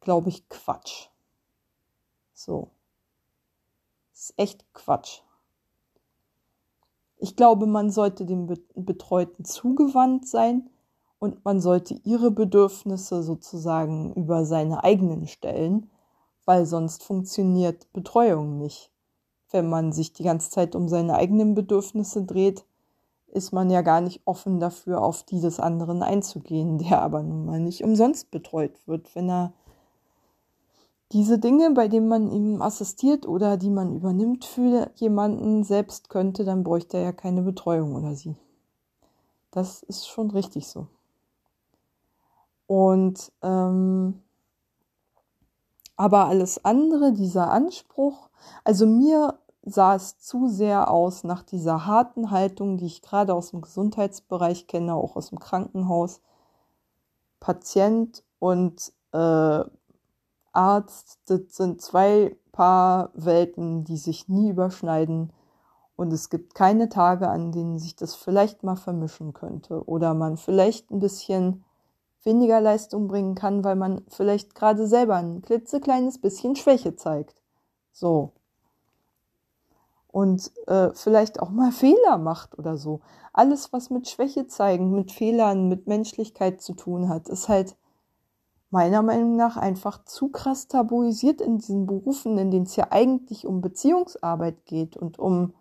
glaube 0.00 0.28
ich, 0.28 0.48
Quatsch. 0.48 1.08
So. 2.32 2.70
Das 4.12 4.30
ist 4.30 4.34
echt 4.38 4.72
Quatsch. 4.72 5.22
Ich 7.16 7.34
glaube, 7.34 7.66
man 7.66 7.90
sollte 7.90 8.24
dem 8.24 8.46
Betreuten 8.74 9.44
zugewandt 9.44 10.28
sein 10.28 10.70
und 11.18 11.44
man 11.44 11.60
sollte 11.60 11.94
ihre 12.04 12.30
Bedürfnisse 12.30 13.22
sozusagen 13.22 14.12
über 14.14 14.44
seine 14.44 14.84
eigenen 14.84 15.26
stellen, 15.26 15.90
weil 16.44 16.64
sonst 16.64 17.02
funktioniert 17.02 17.92
Betreuung 17.92 18.58
nicht. 18.58 18.90
Wenn 19.50 19.68
man 19.68 19.92
sich 19.92 20.12
die 20.12 20.22
ganze 20.22 20.50
Zeit 20.50 20.76
um 20.76 20.88
seine 20.88 21.14
eigenen 21.14 21.54
Bedürfnisse 21.54 22.24
dreht, 22.24 22.64
ist 23.28 23.52
man 23.52 23.70
ja 23.70 23.82
gar 23.82 24.00
nicht 24.00 24.22
offen 24.24 24.58
dafür, 24.58 25.02
auf 25.02 25.22
die 25.22 25.40
des 25.40 25.60
anderen 25.60 26.02
einzugehen, 26.02 26.78
der 26.78 27.02
aber 27.02 27.22
nun 27.22 27.44
mal 27.44 27.60
nicht 27.60 27.84
umsonst 27.84 28.30
betreut 28.30 28.72
wird, 28.86 29.14
wenn 29.14 29.28
er 29.28 29.52
diese 31.12 31.38
Dinge, 31.38 31.70
bei 31.70 31.88
denen 31.88 32.08
man 32.08 32.30
ihm 32.30 32.60
assistiert 32.60 33.26
oder 33.26 33.56
die 33.56 33.70
man 33.70 33.94
übernimmt 33.94 34.44
für 34.44 34.90
jemanden 34.96 35.64
selbst 35.64 36.10
könnte, 36.10 36.44
dann 36.44 36.64
bräuchte 36.64 36.98
er 36.98 37.04
ja 37.04 37.12
keine 37.12 37.40
Betreuung 37.42 37.94
oder 37.94 38.14
sie. 38.14 38.36
Das 39.50 39.82
ist 39.82 40.06
schon 40.06 40.30
richtig 40.30 40.68
so. 40.68 40.86
Und 42.68 43.32
ähm, 43.42 44.22
aber 45.96 46.26
alles 46.26 46.64
andere, 46.64 47.12
dieser 47.12 47.50
Anspruch, 47.50 48.28
also 48.62 48.86
mir 48.86 49.38
sah 49.64 49.96
es 49.96 50.18
zu 50.18 50.46
sehr 50.46 50.90
aus 50.90 51.24
nach 51.24 51.42
dieser 51.42 51.86
harten 51.86 52.30
Haltung, 52.30 52.76
die 52.76 52.86
ich 52.86 53.02
gerade 53.02 53.34
aus 53.34 53.50
dem 53.50 53.62
Gesundheitsbereich 53.62 54.66
kenne, 54.66 54.94
auch 54.94 55.16
aus 55.16 55.30
dem 55.30 55.40
Krankenhaus. 55.40 56.20
Patient 57.40 58.22
und 58.38 58.92
äh, 59.12 59.64
Arzt, 60.52 61.18
das 61.26 61.40
sind 61.48 61.80
zwei 61.80 62.36
Paar 62.52 63.10
Welten, 63.14 63.84
die 63.84 63.96
sich 63.96 64.28
nie 64.28 64.50
überschneiden. 64.50 65.32
Und 65.96 66.12
es 66.12 66.30
gibt 66.30 66.54
keine 66.54 66.88
Tage, 66.88 67.28
an 67.28 67.50
denen 67.50 67.78
sich 67.78 67.96
das 67.96 68.14
vielleicht 68.14 68.62
mal 68.62 68.76
vermischen 68.76 69.32
könnte 69.32 69.84
oder 69.88 70.14
man 70.14 70.36
vielleicht 70.36 70.90
ein 70.90 71.00
bisschen 71.00 71.64
weniger 72.24 72.60
Leistung 72.60 73.08
bringen 73.08 73.34
kann, 73.34 73.64
weil 73.64 73.76
man 73.76 74.02
vielleicht 74.08 74.54
gerade 74.54 74.86
selber 74.86 75.16
ein 75.16 75.42
klitzekleines 75.42 76.20
bisschen 76.20 76.56
Schwäche 76.56 76.96
zeigt. 76.96 77.42
So. 77.92 78.32
Und 80.08 80.50
äh, 80.66 80.90
vielleicht 80.94 81.40
auch 81.40 81.50
mal 81.50 81.72
Fehler 81.72 82.18
macht 82.18 82.58
oder 82.58 82.76
so. 82.76 83.00
Alles, 83.32 83.72
was 83.72 83.90
mit 83.90 84.08
Schwäche 84.08 84.46
zeigen, 84.46 84.94
mit 84.94 85.12
Fehlern, 85.12 85.68
mit 85.68 85.86
Menschlichkeit 85.86 86.60
zu 86.60 86.74
tun 86.74 87.08
hat, 87.08 87.28
ist 87.28 87.48
halt 87.48 87.76
meiner 88.70 89.02
Meinung 89.02 89.36
nach 89.36 89.56
einfach 89.56 90.04
zu 90.04 90.28
krass 90.28 90.68
tabuisiert 90.68 91.40
in 91.40 91.58
diesen 91.58 91.86
Berufen, 91.86 92.36
in 92.38 92.50
denen 92.50 92.66
es 92.66 92.76
ja 92.76 92.88
eigentlich 92.90 93.46
um 93.46 93.60
Beziehungsarbeit 93.60 94.66
geht 94.66 94.96
und 94.96 95.18
um 95.18 95.54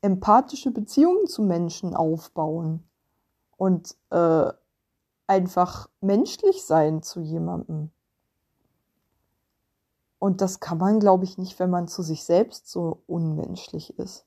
empathische 0.00 0.70
Beziehungen 0.70 1.26
zu 1.26 1.42
Menschen 1.42 1.94
aufbauen. 1.94 2.84
Und 3.56 3.96
äh, 4.10 4.52
einfach 5.28 5.88
menschlich 6.00 6.64
sein 6.64 7.02
zu 7.02 7.20
jemandem. 7.20 7.90
Und 10.18 10.40
das 10.40 10.58
kann 10.58 10.78
man, 10.78 10.98
glaube 10.98 11.24
ich, 11.24 11.38
nicht, 11.38 11.58
wenn 11.60 11.70
man 11.70 11.86
zu 11.86 12.02
sich 12.02 12.24
selbst 12.24 12.68
so 12.68 13.02
unmenschlich 13.06 13.96
ist. 13.98 14.26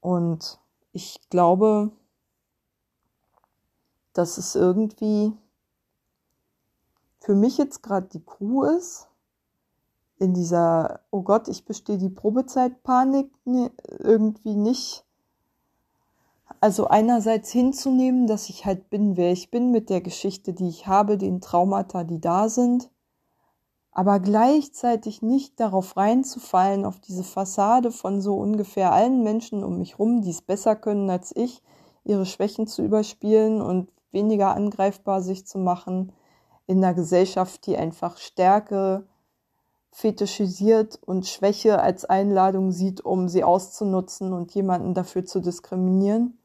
Und 0.00 0.58
ich 0.92 1.20
glaube, 1.30 1.92
dass 4.12 4.38
es 4.38 4.56
irgendwie 4.56 5.32
für 7.20 7.34
mich 7.34 7.58
jetzt 7.58 7.82
gerade 7.82 8.08
die 8.08 8.24
Crew 8.24 8.64
ist, 8.64 9.06
in 10.18 10.34
dieser, 10.34 11.00
oh 11.10 11.22
Gott, 11.22 11.48
ich 11.48 11.64
bestehe 11.64 11.96
die 11.96 12.10
Probezeit-Panik 12.10 13.32
irgendwie 13.44 14.54
nicht 14.54 15.06
also 16.60 16.88
einerseits 16.88 17.50
hinzunehmen, 17.50 18.26
dass 18.26 18.50
ich 18.50 18.66
halt 18.66 18.90
bin, 18.90 19.16
wer 19.16 19.32
ich 19.32 19.50
bin, 19.50 19.70
mit 19.70 19.88
der 19.88 20.02
Geschichte, 20.02 20.52
die 20.52 20.68
ich 20.68 20.86
habe, 20.86 21.16
den 21.16 21.40
Traumata, 21.40 22.04
die 22.04 22.20
da 22.20 22.48
sind, 22.48 22.90
aber 23.92 24.20
gleichzeitig 24.20 25.22
nicht 25.22 25.58
darauf 25.58 25.96
reinzufallen, 25.96 26.84
auf 26.84 27.00
diese 27.00 27.24
Fassade 27.24 27.90
von 27.90 28.20
so 28.20 28.36
ungefähr 28.36 28.92
allen 28.92 29.22
Menschen 29.22 29.64
um 29.64 29.78
mich 29.78 29.98
rum, 29.98 30.22
die 30.22 30.30
es 30.30 30.42
besser 30.42 30.76
können 30.76 31.10
als 31.10 31.34
ich, 31.34 31.62
ihre 32.04 32.26
Schwächen 32.26 32.66
zu 32.66 32.82
überspielen 32.82 33.60
und 33.60 33.90
weniger 34.12 34.54
angreifbar 34.54 35.22
sich 35.22 35.46
zu 35.46 35.58
machen 35.58 36.12
in 36.66 36.84
einer 36.84 36.94
Gesellschaft, 36.94 37.66
die 37.66 37.76
einfach 37.76 38.16
Stärke 38.18 39.06
fetischisiert 39.92 41.00
und 41.04 41.26
Schwäche 41.26 41.80
als 41.80 42.04
Einladung 42.04 42.70
sieht, 42.70 43.04
um 43.04 43.28
sie 43.28 43.42
auszunutzen 43.42 44.32
und 44.32 44.54
jemanden 44.54 44.94
dafür 44.94 45.24
zu 45.24 45.40
diskriminieren. 45.40 46.39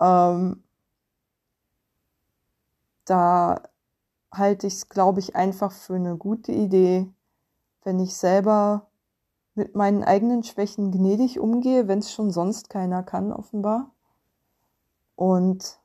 Ähm, 0.00 0.62
da 3.04 3.62
halte 4.32 4.66
ich 4.66 4.74
es, 4.74 4.88
glaube 4.88 5.20
ich, 5.20 5.34
einfach 5.36 5.72
für 5.72 5.94
eine 5.94 6.16
gute 6.16 6.52
Idee, 6.52 7.08
wenn 7.84 7.98
ich 8.00 8.14
selber 8.14 8.88
mit 9.54 9.74
meinen 9.74 10.04
eigenen 10.04 10.44
Schwächen 10.44 10.92
gnädig 10.92 11.40
umgehe, 11.40 11.88
wenn 11.88 11.98
es 11.98 12.12
schon 12.12 12.30
sonst 12.30 12.70
keiner 12.70 13.02
kann, 13.02 13.32
offenbar. 13.32 13.90
Und 15.16 15.80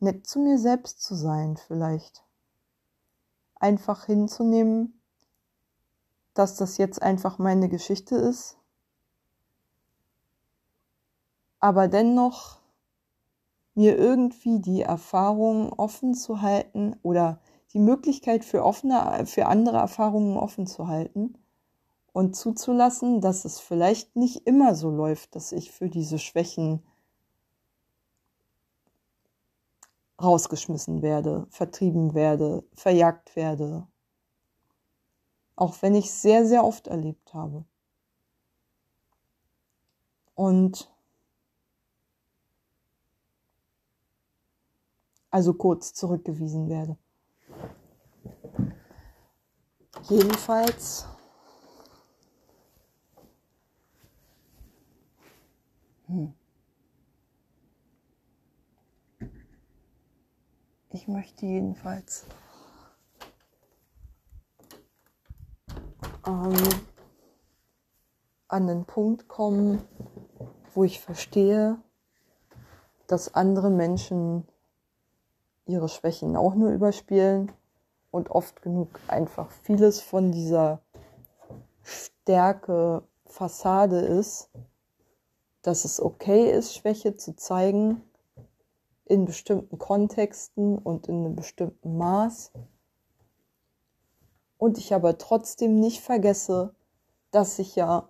nett 0.00 0.26
zu 0.26 0.38
mir 0.38 0.58
selbst 0.58 1.02
zu 1.02 1.14
sein, 1.14 1.56
vielleicht. 1.56 2.24
Einfach 3.56 4.06
hinzunehmen, 4.06 5.00
dass 6.34 6.56
das 6.56 6.78
jetzt 6.78 7.02
einfach 7.02 7.38
meine 7.38 7.68
Geschichte 7.68 8.16
ist 8.16 8.58
aber 11.64 11.88
dennoch 11.88 12.58
mir 13.74 13.96
irgendwie 13.96 14.60
die 14.60 14.82
Erfahrungen 14.82 15.72
offen 15.72 16.12
zu 16.12 16.42
halten 16.42 16.94
oder 17.02 17.40
die 17.72 17.78
Möglichkeit 17.78 18.44
für 18.44 18.62
offene, 18.62 19.24
für 19.24 19.46
andere 19.46 19.78
Erfahrungen 19.78 20.36
offen 20.36 20.66
zu 20.66 20.88
halten 20.88 21.38
und 22.12 22.36
zuzulassen, 22.36 23.22
dass 23.22 23.46
es 23.46 23.60
vielleicht 23.60 24.14
nicht 24.14 24.46
immer 24.46 24.74
so 24.74 24.90
läuft, 24.90 25.34
dass 25.36 25.52
ich 25.52 25.72
für 25.72 25.88
diese 25.88 26.18
Schwächen 26.18 26.82
rausgeschmissen 30.22 31.00
werde, 31.00 31.46
vertrieben 31.48 32.12
werde, 32.12 32.62
verjagt 32.74 33.36
werde. 33.36 33.86
Auch 35.56 35.80
wenn 35.80 35.94
ich 35.94 36.12
sehr, 36.12 36.44
sehr 36.44 36.62
oft 36.62 36.88
erlebt 36.88 37.32
habe. 37.32 37.64
Und 40.34 40.93
also 45.34 45.52
kurz 45.52 45.92
zurückgewiesen 45.94 46.68
werde. 46.68 46.96
Jedenfalls 50.02 51.08
hm. 56.06 56.32
Ich 60.90 61.08
möchte 61.08 61.46
jedenfalls 61.46 62.26
ähm, 66.28 66.54
an 68.46 68.68
den 68.68 68.84
Punkt 68.84 69.26
kommen, 69.26 69.82
wo 70.74 70.84
ich 70.84 71.00
verstehe, 71.00 71.82
dass 73.08 73.34
andere 73.34 73.70
Menschen 73.70 74.46
ihre 75.66 75.88
Schwächen 75.88 76.36
auch 76.36 76.54
nur 76.54 76.70
überspielen 76.70 77.52
und 78.10 78.30
oft 78.30 78.62
genug 78.62 79.00
einfach 79.08 79.50
vieles 79.50 80.00
von 80.00 80.32
dieser 80.32 80.80
Stärke 81.82 83.02
Fassade 83.26 83.98
ist, 83.98 84.50
dass 85.62 85.84
es 85.84 86.00
okay 86.00 86.50
ist, 86.50 86.74
Schwäche 86.74 87.16
zu 87.16 87.34
zeigen 87.34 88.02
in 89.06 89.24
bestimmten 89.24 89.78
Kontexten 89.78 90.78
und 90.78 91.08
in 91.08 91.24
einem 91.24 91.36
bestimmten 91.36 91.96
Maß. 91.98 92.52
Und 94.58 94.78
ich 94.78 94.94
aber 94.94 95.18
trotzdem 95.18 95.80
nicht 95.80 96.00
vergesse, 96.00 96.74
dass 97.30 97.58
ich 97.58 97.74
ja 97.76 98.08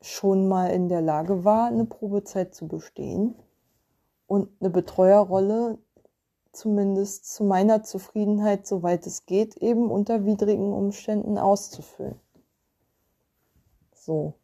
schon 0.00 0.48
mal 0.48 0.68
in 0.68 0.88
der 0.88 1.02
Lage 1.02 1.44
war, 1.44 1.66
eine 1.66 1.84
Probezeit 1.84 2.54
zu 2.54 2.68
bestehen 2.68 3.34
und 4.26 4.48
eine 4.60 4.70
Betreuerrolle 4.70 5.78
zumindest 6.52 7.32
zu 7.32 7.44
meiner 7.44 7.82
Zufriedenheit, 7.82 8.66
soweit 8.66 9.06
es 9.06 9.26
geht, 9.26 9.56
eben 9.56 9.90
unter 9.90 10.24
widrigen 10.24 10.72
Umständen 10.72 11.38
auszufüllen. 11.38 12.20
So 13.94 14.34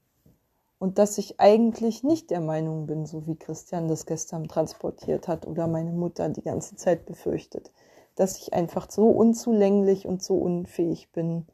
und 0.79 0.99
dass 0.99 1.19
ich 1.19 1.41
eigentlich 1.41 2.05
nicht 2.05 2.31
der 2.31 2.41
Meinung 2.41 2.87
bin, 2.87 3.05
so 3.05 3.27
wie 3.27 3.37
Christian 3.37 3.89
das 3.89 4.07
gestern 4.07 4.47
transportiert 4.47 5.27
hat 5.27 5.47
oder 5.47 5.67
meine 5.67 5.93
Mutter 5.93 6.29
die 6.29 6.43
ganze 6.43 6.77
Zeit 6.77 7.05
befürchtet, 7.05 7.73
dass 8.15 8.39
ich 8.39 8.55
einfach 8.55 8.91
so 8.91 9.09
unzulänglich 9.09 10.07
und 10.07 10.23
so 10.23 10.37
unfähig 10.37 11.11
bin, 11.11 11.47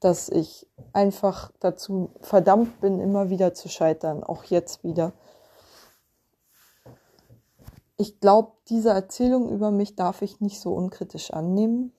dass 0.00 0.28
ich 0.28 0.66
einfach 0.92 1.52
dazu 1.60 2.10
verdammt 2.20 2.80
bin, 2.80 3.00
immer 3.00 3.30
wieder 3.30 3.54
zu 3.54 3.68
scheitern, 3.68 4.22
auch 4.22 4.44
jetzt 4.44 4.84
wieder. 4.84 5.12
Ich 8.02 8.18
glaube, 8.18 8.54
diese 8.66 8.90
Erzählung 8.90 9.48
über 9.48 9.70
mich 9.70 9.94
darf 9.94 10.22
ich 10.22 10.40
nicht 10.40 10.58
so 10.58 10.74
unkritisch 10.74 11.30
annehmen, 11.32 11.92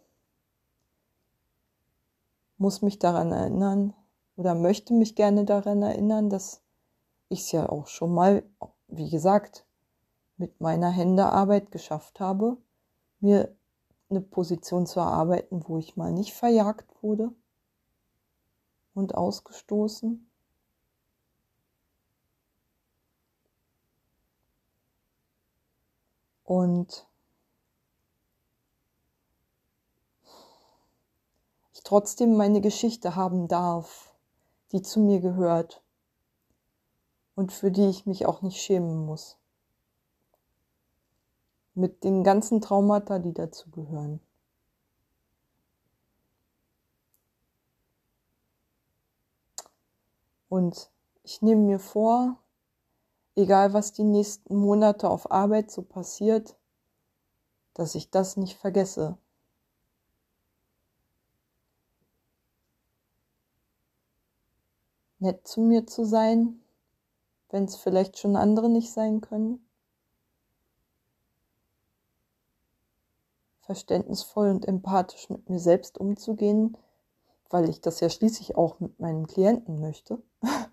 muss 2.58 2.82
mich 2.82 3.00
daran 3.00 3.32
erinnern, 3.32 3.94
oder 4.36 4.54
möchte 4.54 4.94
mich 4.94 5.16
gerne 5.16 5.46
daran 5.46 5.82
erinnern, 5.82 6.30
dass 6.30 6.62
ich 7.30 7.44
es 7.44 7.54
ja 7.54 7.70
auch 7.70 7.88
schon 7.88 8.14
mal, 8.14 8.44
wie 8.90 9.10
gesagt, 9.10 9.66
mit 10.36 10.60
meiner 10.60 10.90
Händearbeit 10.90 11.72
geschafft 11.72 12.20
habe, 12.20 12.58
mir 13.22 13.56
eine 14.10 14.20
Position 14.20 14.86
zu 14.86 15.00
erarbeiten, 15.00 15.64
wo 15.70 15.78
ich 15.78 15.96
mal 15.96 16.12
nicht 16.12 16.34
verjagt 16.34 17.02
wurde 17.02 17.32
und 18.94 19.16
ausgestoßen. 19.16 20.30
Und 26.54 27.08
ich 31.74 31.82
trotzdem 31.82 32.38
meine 32.38 32.62
Geschichte 32.62 33.16
haben 33.16 33.48
darf 33.48 34.14
die 34.72 34.84
zu 34.84 35.00
mir 35.00 35.20
gehört 35.20 35.82
und 37.34 37.52
für 37.52 37.72
die 37.72 37.90
ich 37.90 38.06
mich 38.06 38.28
auch 38.28 38.44
nicht 38.44 38.62
schämen 38.62 39.04
muss. 39.04 39.40
Mit 41.74 42.04
den 42.04 42.24
ganzen 42.24 42.62
Traumata, 42.62 43.18
die 43.18 43.34
dazu 43.34 43.72
gehören. 43.72 44.20
Und 50.50 50.92
ich 51.24 51.42
nehme 51.42 51.62
mir 51.62 51.80
vor, 51.80 52.38
egal 53.36 53.74
was 53.74 53.94
die 53.94 54.04
nächsten 54.04 54.56
Monate 54.56 55.10
auf 55.10 55.32
Arbeit 55.32 55.72
so 55.72 55.82
passiert, 55.82 56.56
dass 57.74 57.96
ich 57.96 58.10
das 58.12 58.38
nicht 58.38 58.58
vergesse, 58.58 59.18
nett 65.24 65.48
zu 65.48 65.62
mir 65.62 65.88
zu 65.88 66.06
sein, 66.06 66.60
wenn 67.50 67.64
es 67.64 67.76
vielleicht 67.76 68.20
schon 68.20 68.36
andere 68.36 68.70
nicht 68.70 68.92
sein 68.92 69.22
können. 69.22 69.66
Verständnisvoll 73.62 74.50
und 74.50 74.68
empathisch 74.68 75.30
mit 75.30 75.50
mir 75.50 75.60
selbst 75.60 75.98
umzugehen, 75.98 76.78
weil 77.50 77.70
ich 77.70 77.80
das 77.80 78.02
ja 78.02 78.10
schließlich 78.10 78.58
auch 78.58 78.80
mit 78.82 79.00
meinen 79.00 79.26
Klienten 79.26 79.80
möchte. 79.80 80.22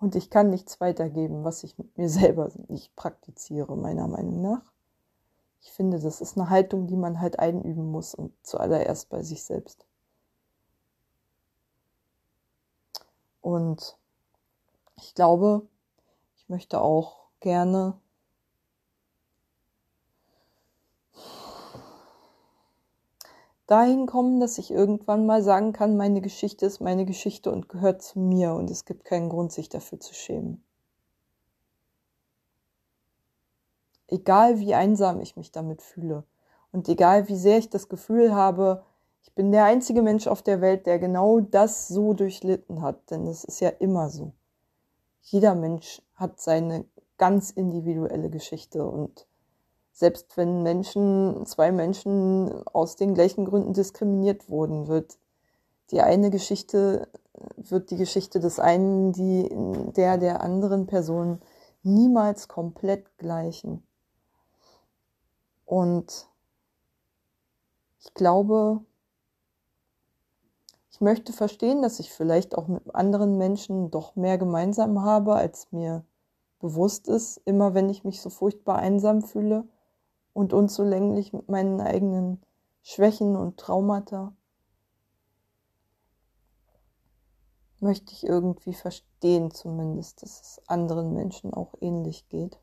Und 0.00 0.14
ich 0.14 0.30
kann 0.30 0.50
nichts 0.50 0.80
weitergeben, 0.80 1.44
was 1.44 1.64
ich 1.64 1.76
mit 1.78 1.96
mir 1.98 2.08
selber 2.08 2.50
nicht 2.68 2.94
praktiziere, 2.96 3.76
meiner 3.76 4.08
Meinung 4.08 4.40
nach. 4.40 4.62
Ich 5.60 5.72
finde, 5.72 5.98
das 5.98 6.20
ist 6.20 6.38
eine 6.38 6.50
Haltung, 6.50 6.86
die 6.86 6.96
man 6.96 7.20
halt 7.20 7.38
einüben 7.38 7.90
muss 7.90 8.14
und 8.14 8.32
zuallererst 8.42 9.08
bei 9.08 9.22
sich 9.22 9.42
selbst. 9.42 9.86
Und 13.40 13.96
ich 14.96 15.14
glaube, 15.14 15.66
ich 16.36 16.48
möchte 16.48 16.80
auch 16.80 17.26
gerne 17.40 17.98
dahin 23.68 24.06
kommen, 24.06 24.40
dass 24.40 24.58
ich 24.58 24.70
irgendwann 24.72 25.26
mal 25.26 25.42
sagen 25.42 25.72
kann, 25.72 25.96
meine 25.96 26.20
Geschichte 26.20 26.66
ist 26.66 26.80
meine 26.80 27.04
Geschichte 27.04 27.52
und 27.52 27.68
gehört 27.68 28.02
zu 28.02 28.18
mir 28.18 28.54
und 28.54 28.70
es 28.70 28.84
gibt 28.84 29.04
keinen 29.04 29.28
Grund, 29.28 29.52
sich 29.52 29.68
dafür 29.68 30.00
zu 30.00 30.14
schämen. 30.14 30.64
Egal 34.08 34.58
wie 34.58 34.74
einsam 34.74 35.20
ich 35.20 35.36
mich 35.36 35.52
damit 35.52 35.82
fühle 35.82 36.24
und 36.72 36.88
egal 36.88 37.28
wie 37.28 37.36
sehr 37.36 37.58
ich 37.58 37.68
das 37.68 37.90
Gefühl 37.90 38.34
habe, 38.34 38.84
ich 39.22 39.34
bin 39.34 39.52
der 39.52 39.64
einzige 39.64 40.00
Mensch 40.00 40.26
auf 40.26 40.40
der 40.40 40.62
Welt, 40.62 40.86
der 40.86 40.98
genau 40.98 41.40
das 41.40 41.88
so 41.88 42.14
durchlitten 42.14 42.80
hat, 42.80 43.10
denn 43.10 43.26
das 43.26 43.44
ist 43.44 43.60
ja 43.60 43.68
immer 43.68 44.08
so. 44.08 44.32
Jeder 45.20 45.54
Mensch 45.54 46.00
hat 46.14 46.40
seine 46.40 46.86
ganz 47.18 47.50
individuelle 47.50 48.30
Geschichte 48.30 48.86
und 48.86 49.27
selbst 49.98 50.36
wenn 50.36 50.62
Menschen, 50.62 51.44
zwei 51.44 51.72
Menschen 51.72 52.64
aus 52.68 52.94
den 52.94 53.14
gleichen 53.14 53.44
Gründen 53.44 53.72
diskriminiert 53.72 54.48
wurden, 54.48 54.86
wird 54.86 55.18
die 55.90 56.00
eine 56.00 56.30
Geschichte, 56.30 57.08
wird 57.56 57.90
die 57.90 57.96
Geschichte 57.96 58.38
des 58.38 58.60
einen, 58.60 59.12
die 59.12 59.48
der 59.96 60.16
der 60.16 60.40
anderen 60.40 60.86
Person 60.86 61.40
niemals 61.82 62.46
komplett 62.46 63.18
gleichen. 63.18 63.82
Und 65.64 66.28
ich 67.98 68.14
glaube, 68.14 68.80
ich 70.92 71.00
möchte 71.00 71.32
verstehen, 71.32 71.82
dass 71.82 71.98
ich 71.98 72.12
vielleicht 72.12 72.56
auch 72.56 72.68
mit 72.68 72.94
anderen 72.94 73.36
Menschen 73.36 73.90
doch 73.90 74.14
mehr 74.14 74.38
gemeinsam 74.38 75.02
habe, 75.02 75.34
als 75.34 75.72
mir 75.72 76.04
bewusst 76.60 77.08
ist, 77.08 77.40
immer 77.46 77.74
wenn 77.74 77.88
ich 77.88 78.04
mich 78.04 78.20
so 78.20 78.30
furchtbar 78.30 78.76
einsam 78.76 79.22
fühle 79.22 79.66
und 80.32 80.52
unzulänglich 80.52 81.32
mit 81.32 81.48
meinen 81.48 81.80
eigenen 81.80 82.42
Schwächen 82.82 83.36
und 83.36 83.58
Traumata. 83.58 84.34
Möchte 87.80 88.12
ich 88.12 88.24
irgendwie 88.24 88.74
verstehen 88.74 89.50
zumindest, 89.50 90.22
dass 90.22 90.40
es 90.40 90.62
anderen 90.68 91.14
Menschen 91.14 91.54
auch 91.54 91.74
ähnlich 91.80 92.28
geht. 92.28 92.58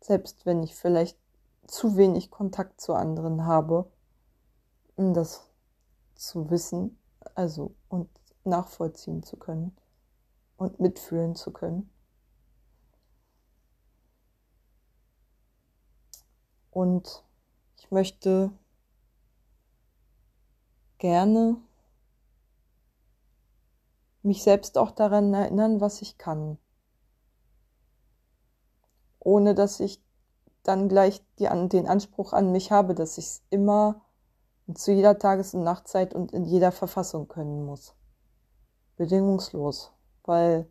Selbst 0.00 0.46
wenn 0.46 0.62
ich 0.62 0.74
vielleicht 0.74 1.18
zu 1.66 1.96
wenig 1.96 2.30
Kontakt 2.30 2.80
zu 2.80 2.94
anderen 2.94 3.44
habe, 3.46 3.90
um 4.96 5.14
das 5.14 5.48
zu 6.14 6.50
wissen, 6.50 6.98
also 7.34 7.74
und 7.88 8.08
nachvollziehen 8.44 9.22
zu 9.22 9.36
können 9.36 9.76
und 10.56 10.80
mitfühlen 10.80 11.34
zu 11.34 11.52
können. 11.52 11.90
Und 16.70 17.24
ich 17.76 17.90
möchte 17.90 18.52
gerne 20.98 21.56
mich 24.22 24.42
selbst 24.42 24.78
auch 24.78 24.90
daran 24.90 25.32
erinnern, 25.32 25.80
was 25.80 26.02
ich 26.02 26.18
kann. 26.18 26.58
Ohne 29.18 29.54
dass 29.54 29.80
ich 29.80 30.02
dann 30.62 30.88
gleich 30.88 31.22
die, 31.38 31.48
den 31.68 31.86
Anspruch 31.86 32.32
an 32.32 32.52
mich 32.52 32.70
habe, 32.70 32.94
dass 32.94 33.18
ich 33.18 33.26
es 33.26 33.42
immer 33.50 34.02
zu 34.74 34.92
jeder 34.92 35.18
Tages- 35.18 35.54
und 35.54 35.64
Nachtzeit 35.64 36.14
und 36.14 36.32
in 36.32 36.44
jeder 36.44 36.72
Verfassung 36.72 37.26
können 37.26 37.64
muss. 37.64 37.94
Bedingungslos. 38.96 39.92
Weil, 40.24 40.68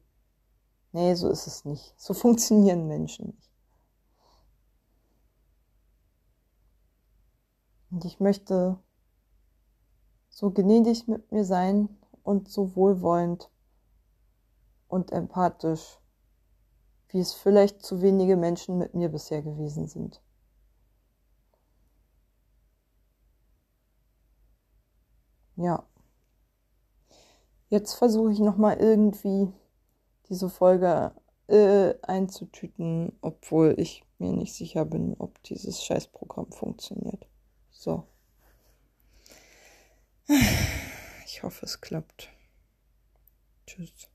nee, 0.91 1.15
so 1.15 1.29
ist 1.29 1.47
es 1.47 1.65
nicht. 1.65 1.93
So 1.97 2.13
funktionieren 2.13 2.87
Menschen 2.87 3.27
nicht. 3.27 3.46
Und 7.97 8.05
ich 8.05 8.19
möchte 8.19 8.77
so 10.29 10.51
gnädig 10.51 11.07
mit 11.07 11.31
mir 11.31 11.43
sein 11.43 11.89
und 12.21 12.47
so 12.47 12.75
wohlwollend 12.75 13.49
und 14.87 15.11
empathisch, 15.11 15.99
wie 17.09 17.19
es 17.19 17.33
vielleicht 17.33 17.81
zu 17.81 18.03
wenige 18.03 18.37
Menschen 18.37 18.77
mit 18.77 18.93
mir 18.93 19.09
bisher 19.09 19.41
gewesen 19.41 19.87
sind. 19.87 20.21
Ja. 25.55 25.83
Jetzt 27.69 27.95
versuche 27.95 28.31
ich 28.31 28.37
nochmal 28.37 28.77
irgendwie 28.77 29.51
diese 30.29 30.51
Folge 30.51 31.15
äh, 31.47 31.95
einzutüten, 32.03 33.17
obwohl 33.21 33.73
ich 33.79 34.03
mir 34.19 34.33
nicht 34.33 34.53
sicher 34.53 34.85
bin, 34.85 35.15
ob 35.17 35.41
dieses 35.41 35.83
Scheißprogramm 35.83 36.51
funktioniert. 36.51 37.27
So. 37.77 38.07
Ich 41.25 41.43
hoffe, 41.43 41.65
es 41.67 41.79
klappt. 41.79 42.29
Tschüss. 43.67 44.09